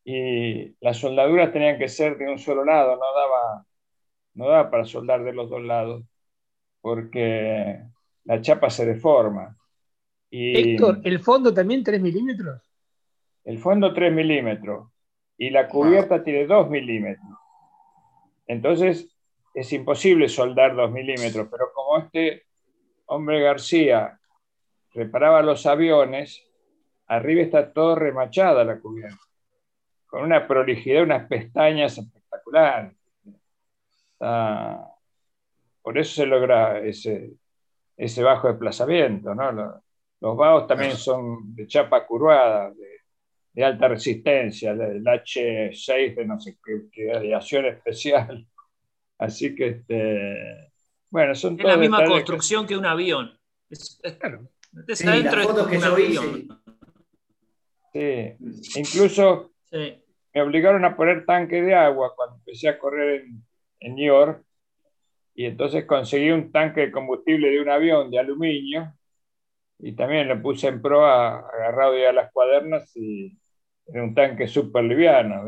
[0.04, 3.68] y las soldaduras tenían que ser de un solo lado, no daba
[4.34, 6.04] no da para soldar de los dos lados,
[6.82, 7.84] porque
[8.24, 9.56] la chapa se deforma.
[10.32, 12.64] Y Héctor, ¿el fondo también 3 milímetros?
[13.44, 14.90] El fondo 3 milímetros
[15.38, 17.38] y la cubierta tiene 2 milímetros.
[18.48, 19.13] Entonces
[19.54, 22.44] es imposible soldar 2 milímetros, pero como este
[23.06, 24.20] hombre García
[24.94, 26.44] reparaba los aviones,
[27.08, 29.18] arriba está todo remachada la cubierta,
[30.08, 32.94] con una prolijidad, unas pestañas espectaculares
[35.82, 37.34] por eso se logra ese,
[37.98, 39.36] ese bajo desplazamiento.
[39.36, 39.52] ¿no?
[39.52, 39.74] Los,
[40.22, 47.12] los también son de chapa curvada, de, alta resistencia, el H6 de no sé qué,
[47.66, 48.48] especial.
[49.18, 50.72] Así que este,
[51.10, 53.38] Bueno, son Es la misma construcción que un avión.
[53.70, 54.50] Es, claro.
[54.94, 56.48] Sí, las fotos que yo vi, sí.
[57.94, 58.80] Sí.
[58.80, 63.44] Incluso me obligaron a poner tanque de agua cuando empecé a correr en,
[63.80, 64.44] en New York.
[65.36, 68.94] Y entonces conseguí un tanque de combustible de un avión de aluminio
[69.80, 73.38] y también lo puse en proa agarrado ya a las cuadernas y
[73.86, 75.46] era un tanque súper liviano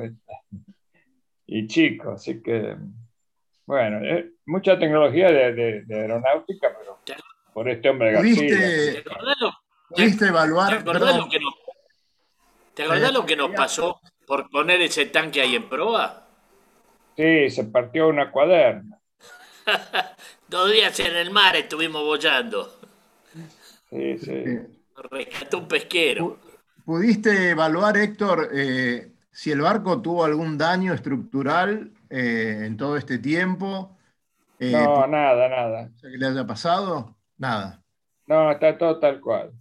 [1.47, 2.75] y chico, así que
[3.65, 6.99] bueno, eh, mucha tecnología de, aeronáutica, pero
[7.53, 9.03] por este hombre García.
[9.89, 10.83] ¿Pudiste evaluar?
[10.83, 11.53] ¿Te acordás, lo que, nos,
[12.73, 16.27] ¿te acordás lo que nos pasó por poner ese tanque ahí en proa?
[17.15, 18.99] Sí, se partió una cuaderna.
[20.47, 22.71] Dos días en el mar estuvimos bollando.
[23.89, 24.43] Sí, sí.
[25.09, 26.39] Rescató un pesquero.
[26.83, 33.19] ¿Pudiste evaluar, Héctor, eh, si el barco tuvo algún daño estructural eh, en todo este
[33.19, 33.97] tiempo?
[34.59, 35.91] Eh, no, nada, nada.
[36.01, 37.15] ¿Que le haya pasado?
[37.37, 37.83] Nada.
[38.27, 39.51] No, está todo tal cual.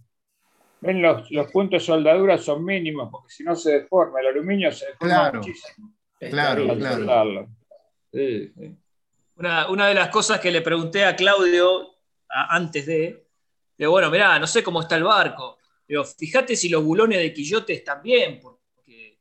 [0.81, 4.19] Ven, los, puntos de soldadura son mínimos porque si no se deforma.
[4.19, 5.93] El aluminio se deforma claro, muchísimo.
[6.19, 7.47] Claro, claro.
[8.11, 8.75] Sí, sí.
[9.37, 11.95] Una, una, de las cosas que le pregunté a Claudio
[12.29, 13.27] antes de,
[13.77, 15.57] digo, bueno, mirá, no sé cómo está el barco.
[15.87, 18.39] Digo, fíjate si los bulones de Quillote están bien.
[18.39, 19.19] Porque...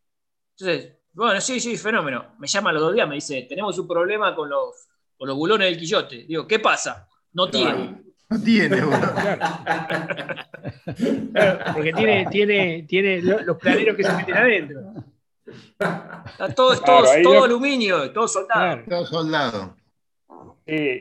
[0.56, 2.34] Entonces, bueno, sí, sí, fenómeno.
[2.38, 5.70] Me llama los dos días, me dice, tenemos un problema con los, con los bulones
[5.70, 6.24] del Quillote.
[6.24, 7.08] Digo, ¿qué pasa?
[7.32, 8.02] No tiene.
[8.28, 8.80] No tiene,
[11.74, 14.80] porque tiene, tiene, tiene los planeros que se meten adentro.
[16.56, 16.80] todo, es
[17.22, 18.82] todo, aluminio, todo soldado.
[18.88, 19.76] Todo soldado.
[20.66, 21.00] Y,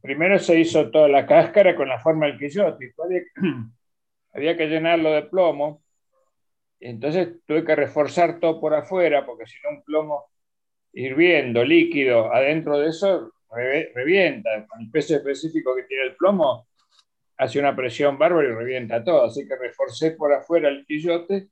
[0.00, 2.94] primero se hizo toda la cáscara con la forma del quillote.
[4.32, 5.82] Había que llenarlo de plomo.
[6.80, 10.26] Entonces tuve que reforzar todo por afuera, porque si no un plomo
[10.92, 13.32] hirviendo, líquido, adentro de eso
[13.94, 14.66] revienta.
[14.66, 16.68] Con el peso específico que tiene el plomo,
[17.38, 19.24] hace una presión bárbara y revienta todo.
[19.24, 21.48] Así que reforcé por afuera el quillote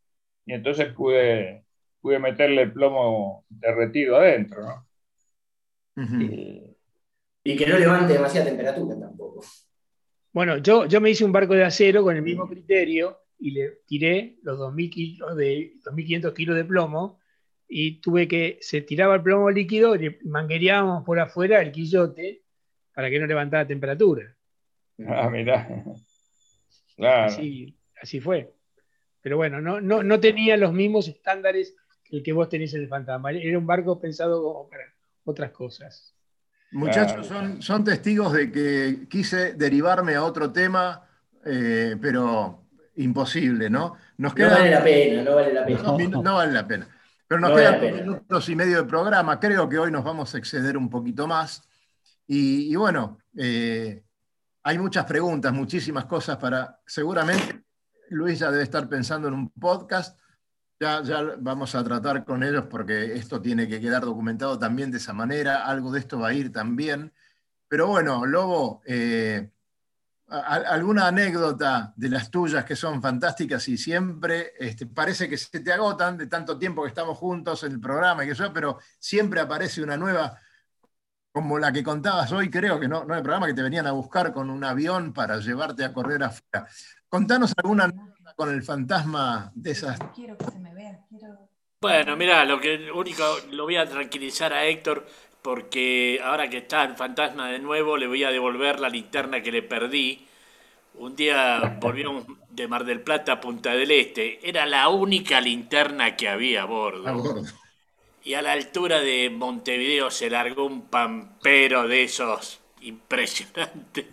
[0.47, 1.65] y entonces pude,
[2.01, 4.63] pude meterle el plomo derretido adentro.
[4.63, 4.87] ¿no?
[7.47, 9.45] Y que no levante demasiada temperatura tampoco.
[10.33, 13.81] Bueno, yo, yo me hice un barco de acero con el mismo criterio y le
[13.87, 17.21] tiré los 2.000 kilos de, 2.500 kilos de plomo
[17.69, 22.43] y tuve que, se tiraba el plomo líquido y manguereábamos por afuera el quillote
[22.95, 24.35] para que no levantara temperatura.
[25.07, 25.69] Ah, mirá.
[26.97, 27.27] Claro.
[27.27, 28.55] Así, así fue.
[29.21, 32.81] Pero bueno, no, no, no tenía los mismos estándares que el que vos tenés en
[32.81, 33.31] el fantasma.
[33.31, 34.85] Era un barco pensado para
[35.25, 36.15] otras cosas.
[36.73, 41.07] Muchachos, son, son testigos de que quise derivarme a otro tema,
[41.45, 42.64] eh, pero
[42.97, 43.97] imposible, ¿no?
[44.19, 45.83] Nos no vale la pena, no vale la pena.
[46.23, 46.89] No, vale la pena.
[47.27, 49.41] Pero nos quedan minutos y medio de programa.
[49.41, 51.69] Creo que hoy nos vamos a exceder un poquito más.
[52.27, 54.03] Y, bueno, eh,
[54.63, 56.81] hay muchas preguntas, muchísimas cosas para.
[56.87, 57.65] Seguramente
[58.11, 60.19] Luis ya debe estar pensando en un podcast
[60.81, 65.13] ya, vamos a tratar con ellos porque esto tiene que quedar documentado también de esa
[65.13, 67.13] manera, algo de esto va a ir también.
[67.69, 69.51] Pero bueno, Lobo, eh,
[70.29, 75.73] alguna anécdota de las tuyas que son fantásticas y siempre este, parece que se te
[75.73, 79.41] agotan de tanto tiempo que estamos juntos en el programa y que yo, pero siempre
[79.41, 80.39] aparece una nueva,
[81.31, 83.93] como la que contabas hoy, creo que no, no el programa que te venían a
[83.93, 86.67] buscar con un avión para llevarte a correr afuera.
[87.09, 89.99] Contanos alguna anécdota con el fantasma de esas.
[90.15, 91.01] Quiero que se me vea.
[91.85, 95.07] Bueno, mira, lo que único lo voy a tranquilizar a Héctor
[95.45, 99.53] porque ahora que está el fantasma de nuevo le voy a devolver la linterna que
[99.53, 100.27] le perdí.
[100.95, 104.41] Un día volvimos de Mar del Plata a Punta del Este.
[104.49, 107.07] Era la única linterna que había a bordo.
[107.07, 107.43] A bordo.
[108.25, 114.07] Y a la altura de Montevideo se largó un pampero de esos impresionantes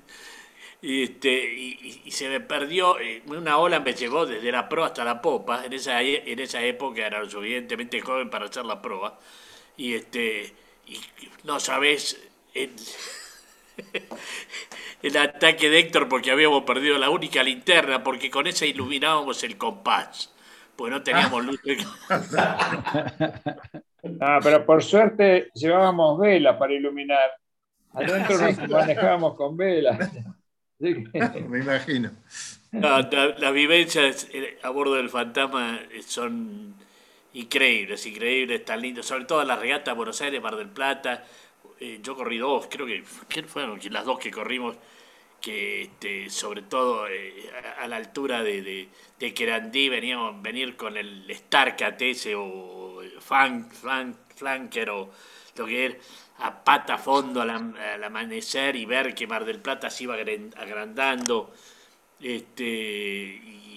[0.81, 5.05] y, este, y, se me perdió, eh, una ola me llevó desde la proa hasta
[5.05, 9.19] la popa, en esa, en esa época era lo suficientemente joven para hacer la proa,
[9.77, 10.55] y este,
[10.95, 12.21] y no sabes
[12.53, 12.71] el,
[15.01, 19.57] el ataque de Héctor porque habíamos perdido la única linterna, porque con esa iluminábamos el
[19.57, 20.33] compás,
[20.75, 21.59] pues no teníamos luz.
[24.21, 27.31] ah, pero por suerte llevábamos vela para iluminar.
[27.93, 29.97] Adentro nos manejábamos con vela.
[30.79, 32.09] Me imagino.
[32.71, 35.79] las vivencias eh, a bordo del fantasma
[37.33, 39.05] eh, increíbles, increíbles, tan lindas.
[39.05, 41.25] Sobre todo las regatas Buenos Aires, Mar del Plata.
[41.79, 43.03] Eh, yo corrí dos, creo que
[43.43, 44.75] fueron las dos que corrimos.
[45.41, 50.97] que este, sobre todo eh, a, la altura de, de, de Querandí veníamos venir con
[50.97, 55.09] el Starcat ese o flank, flank, flanker o
[55.55, 55.95] lo que era
[56.41, 61.53] a pata fondo al, amanecer y ver que Mar del Plata se iba agrandando
[62.19, 63.70] este, y,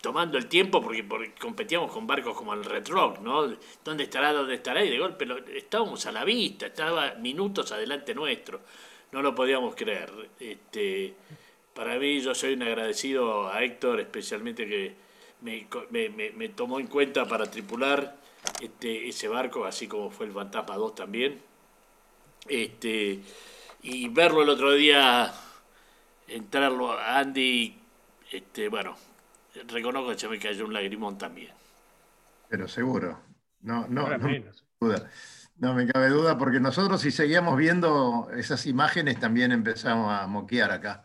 [0.00, 1.06] tomando el tiempo porque,
[1.38, 3.56] competíamos con barcos como el Red Rock, ¿no?
[3.84, 4.32] ¿Dónde estará?
[4.32, 4.84] ¿Dónde estará?
[4.84, 8.60] Y de golpe estábamos a la vista, estaba minutos adelante nuestro
[9.12, 10.10] no lo podíamos creer.
[10.38, 11.14] Este,
[11.74, 14.94] para mí, yo soy un agradecido a Héctor, especialmente que
[15.42, 18.16] me, tomó en cuenta para tripular
[18.60, 21.40] este, ese barco, así como fue el Fantasma 2 también.
[22.48, 23.20] Este,
[23.82, 25.32] y verlo el otro día,
[26.28, 27.76] entrarlo a Andy,
[28.30, 28.96] este, bueno,
[29.68, 31.52] reconozco que se me cayó un lagrimón también.
[32.48, 33.20] Pero seguro,
[33.62, 34.28] no, no, no,
[34.80, 35.10] duda.
[35.58, 40.70] No me cabe duda, porque nosotros si seguíamos viendo esas imágenes también empezamos a moquear
[40.70, 41.04] acá.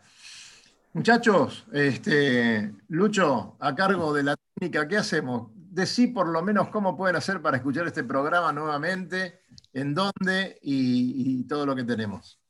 [0.94, 5.50] Muchachos, este, Lucho, a cargo de la técnica, ¿qué hacemos?
[5.54, 9.42] Decí por lo menos cómo pueden hacer para escuchar este programa nuevamente,
[9.74, 12.40] en dónde y, todo lo que tenemos.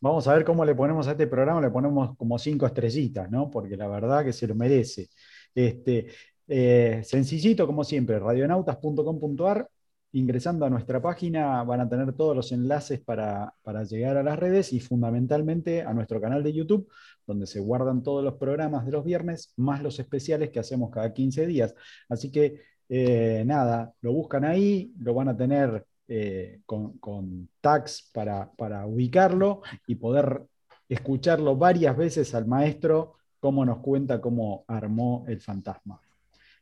[0.00, 3.50] Vamos a ver cómo le ponemos a este programa, le ponemos como cinco estrellitas, ¿no?
[3.50, 5.08] Porque la verdad que se lo merece.
[5.54, 6.06] Este,
[6.48, 9.68] eh, sencillito, como siempre, radionautas.com.ar
[10.12, 13.54] ingresando a nuestra página van a tener todos los enlaces para,
[13.88, 16.88] llegar a las redes y fundamentalmente a nuestro canal de YouTube,
[17.26, 21.12] donde se guardan todos los programas de los viernes, más los especiales que hacemos cada
[21.12, 21.74] 15 días.
[22.08, 28.50] Así que eh, nada, lo buscan ahí, lo van a tener eh, con, tags para,
[28.50, 30.42] para ubicarlo y poder
[30.88, 36.00] escucharlo varias veces al maestro cómo nos cuenta cómo armó el fantasma.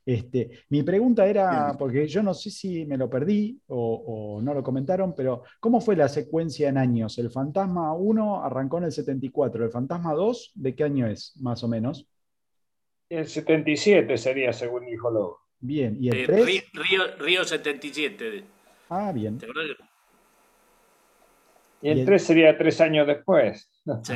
[0.05, 4.63] Este, mi pregunta era, porque yo no sé si me lo perdí o, no lo
[4.63, 7.17] comentaron, pero ¿cómo fue la secuencia en años?
[7.19, 11.65] El Fantasma 1 arrancó en el 74, ¿el Fantasma 2 de qué año es, más
[11.65, 12.07] o menos?
[13.09, 15.39] El 77 sería, según dijo Lobo.
[15.59, 16.49] Bien, ¿y el 3?
[16.49, 18.58] Eh, Río, Río, 77.
[18.89, 19.39] Ah, bien.
[21.81, 23.71] Y el 3 sería tres años después.
[24.03, 24.15] Sí.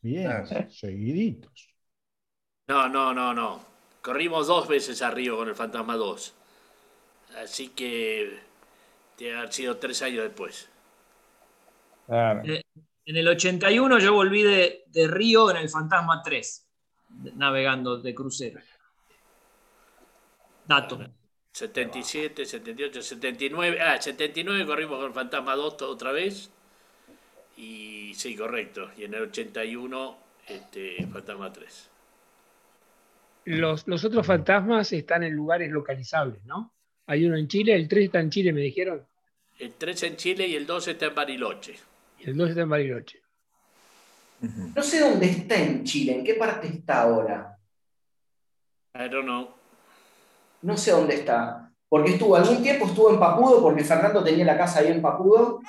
[0.00, 1.74] Bien, seguiditos.
[2.66, 3.60] No, no, no, no.
[4.02, 6.34] Corrimos dos veces a Río con el Fantasma 2.
[7.42, 8.38] Así que
[9.16, 10.68] te ha sido tres años después.
[12.08, 12.62] Eh,
[13.06, 16.68] en el 81 yo volví de, Río en el Fantasma 3,
[17.34, 18.60] navegando de crucero.
[20.66, 21.00] Dato.
[21.54, 23.80] 77, 78, 79.
[23.80, 26.50] Ah, 79 corrimos con el Fantasma 2 otra vez.
[27.56, 28.90] Y sí, correcto.
[28.98, 31.90] Y en el 81, este, Fantasma 3
[33.44, 36.72] los, otros fantasmas están en lugares localizables, ¿no?
[37.06, 39.06] Hay uno en Chile, el 3 está en Chile, me dijeron.
[39.58, 41.74] El 3 en Chile y el 2 está en Bariloche.
[42.20, 43.20] Y el 2 está en Bariloche.
[44.74, 47.58] No sé dónde está en Chile, ¿en qué parte está ahora?
[48.94, 49.54] I don't know.
[50.64, 51.70] No sé dónde está.
[51.88, 55.60] Porque estuvo, algún tiempo estuvo en Papudo, porque Fernando tenía la casa ahí en Papudo.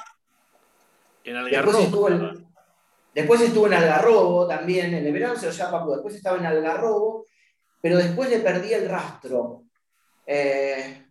[1.23, 1.71] En Algarrobo.
[1.71, 2.47] Después estuvo en,
[3.13, 5.93] después estuvo en Algarrobo también, en el verano se lo llama Papudo.
[5.95, 7.25] Después estaba en Algarrobo
[7.85, 9.61] pero después le perdí el rastro.
[10.25, 11.05] Eh,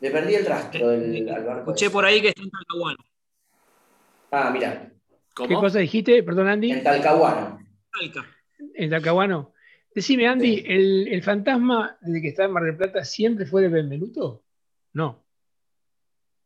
[0.00, 1.72] le perdí el rastro del, al barco.
[1.72, 2.96] Escuché por ahí que está en Talcahuano.
[4.30, 4.90] Ah, mira.
[5.36, 6.22] ¿Qué cosa dijiste?
[6.22, 6.72] Perdón, Andy.
[6.72, 7.58] En Talcahuano.
[8.74, 9.52] En Talcahuano.
[9.94, 14.42] Decime, Andy, ¿el, fantasma desde que está en Mar del Plata siempre fue de Benvenuto?
[14.92, 15.24] No.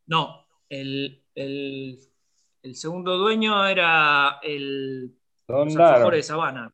[0.06, 1.24] No, el,
[2.74, 6.70] segundo dueño era el Don de Sabana.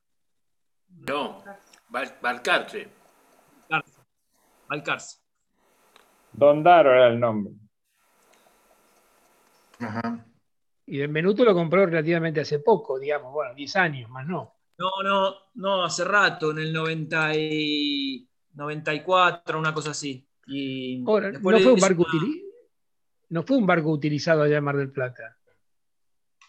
[1.08, 1.44] No,
[2.20, 2.88] Valcarce.
[4.68, 5.20] Valcarce.
[6.32, 7.54] Don Daro era el nombre.
[9.78, 10.26] Ajá.
[10.86, 14.53] Y Benvenuto lo compró relativamente hace poco, digamos, bueno, 10 años, más no.
[14.78, 20.26] No, no, no, hace rato, en el 90 y 94, una cosa así.
[20.46, 22.06] Y no, fue un barco
[23.30, 25.36] no fue un barco utilizado allá en Mar del Plata.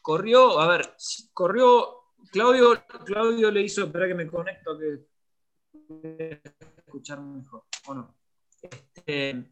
[0.01, 0.95] Corrió, a ver,
[1.33, 6.41] corrió Claudio, Claudio le hizo, espera que me conecto, que
[6.77, 7.63] escuchar mejor.
[8.61, 9.49] Este,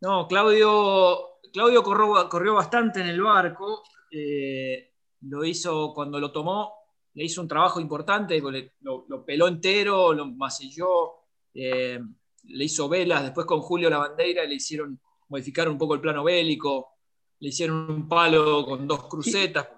[0.00, 3.82] no, Claudio, Claudio corrió, bastante en el barco.
[4.10, 4.92] Eh,
[5.22, 6.81] lo hizo cuando lo tomó,
[7.14, 8.40] le hizo un trabajo importante,
[8.80, 11.12] lo, peló entero, lo masilló,
[11.54, 12.00] eh,
[12.44, 13.22] le hizo velas.
[13.22, 14.98] Después con Julio la bandera le hicieron
[15.28, 16.98] modificar un poco el plano bélico,
[17.40, 19.68] le hicieron un palo con dos crucetas.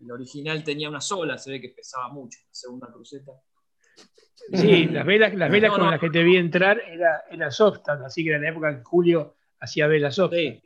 [0.00, 3.32] El original tenía una sola, se ve que pesaba mucho, la segunda cruceta.
[4.52, 8.30] Sí, las velas, las velas con las que te vi entrar era, era así que
[8.30, 10.62] era la época que Julio hacía velas Softan.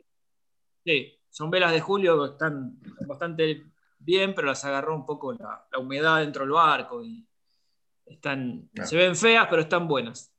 [0.85, 3.65] Sí, son velas de Julio, están bastante
[4.05, 7.27] bien, pero las agarró un poco la, humedad dentro del barco y
[8.05, 10.31] están, se ven feas, pero están buenas.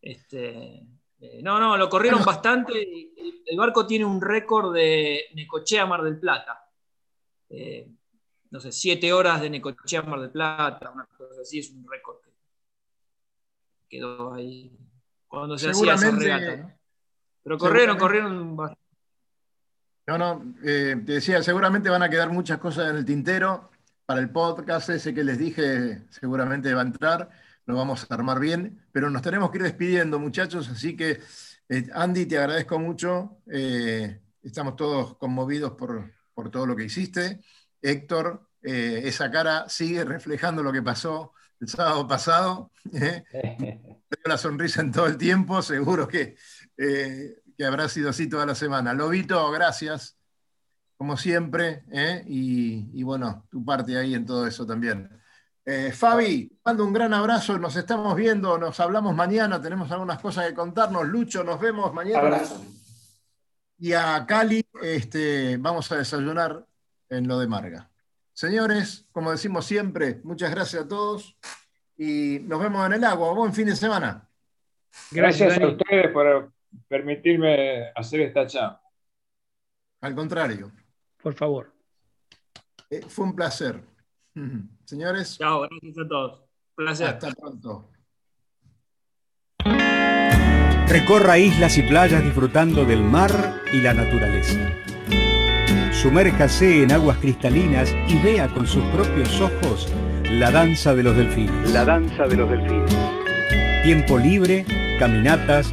[0.00, 0.86] Este,
[1.20, 3.12] eh, no, no, lo corrieron bastante.
[3.46, 6.70] El barco tiene un récord de Necochea Mar del Plata.
[7.48, 7.88] Eh,
[8.50, 12.18] no sé, siete horas de Necochea Mar del Plata, una cosa así, es un récord
[12.22, 12.32] que
[13.88, 14.76] quedó ahí
[15.26, 16.56] cuando se hacía esa regata.
[16.56, 16.78] ¿no?
[17.42, 18.83] Pero corrieron, corrieron bastante.
[20.06, 23.70] No, no, eh, te decía, seguramente van a quedar muchas cosas en el tintero.
[24.04, 27.30] Para el podcast ese que les dije, seguramente va a entrar,
[27.64, 31.22] lo vamos a armar bien, pero nos tenemos que ir despidiendo, muchachos, así que
[31.70, 37.40] eh, Andy, te agradezco mucho, eh, estamos todos conmovidos por, por, todo lo que hiciste.
[37.80, 44.92] Héctor, esa cara sigue reflejando lo que pasó el sábado pasado, tengo la sonrisa en
[44.92, 46.36] todo el tiempo, seguro que
[47.56, 48.94] que habrá sido así toda la semana.
[48.94, 50.18] Lobito, gracias,
[50.96, 52.24] como siempre, ¿eh?
[52.26, 55.08] y, bueno, tu parte ahí en todo eso también.
[55.66, 60.46] Eh, Fabi, mando un gran abrazo, nos estamos viendo, nos hablamos mañana, tenemos algunas cosas
[60.46, 61.06] que contarnos.
[61.06, 62.18] Lucho, nos vemos mañana.
[62.18, 62.62] Abrazo.
[63.78, 66.64] Y a Cali, este, vamos a desayunar
[67.08, 67.90] en lo de Marga.
[68.32, 71.36] Señores, como decimos siempre, muchas gracias a todos
[71.96, 73.32] y nos vemos en el agua.
[73.32, 74.28] Buen fin de semana.
[75.10, 76.52] Gracias, a ustedes por
[76.88, 78.80] permitirme hacer esta charla.
[80.00, 80.70] Al contrario.
[81.22, 81.72] Por favor.
[82.90, 83.80] Eh, fue un placer.
[84.84, 85.38] Señores.
[85.38, 86.44] Chao, gracias a todos.
[86.74, 87.06] Placer.
[87.06, 87.90] Hasta pronto.
[90.88, 93.30] Recorra islas y playas disfrutando del mar
[93.72, 94.60] y la naturaleza.
[95.92, 99.90] Sumérjase en aguas cristalinas y vea con sus propios ojos
[100.30, 101.72] la danza de los delfines.
[101.72, 102.94] La danza de los delfines.
[103.82, 104.66] Tiempo libre,
[104.98, 105.72] caminatas,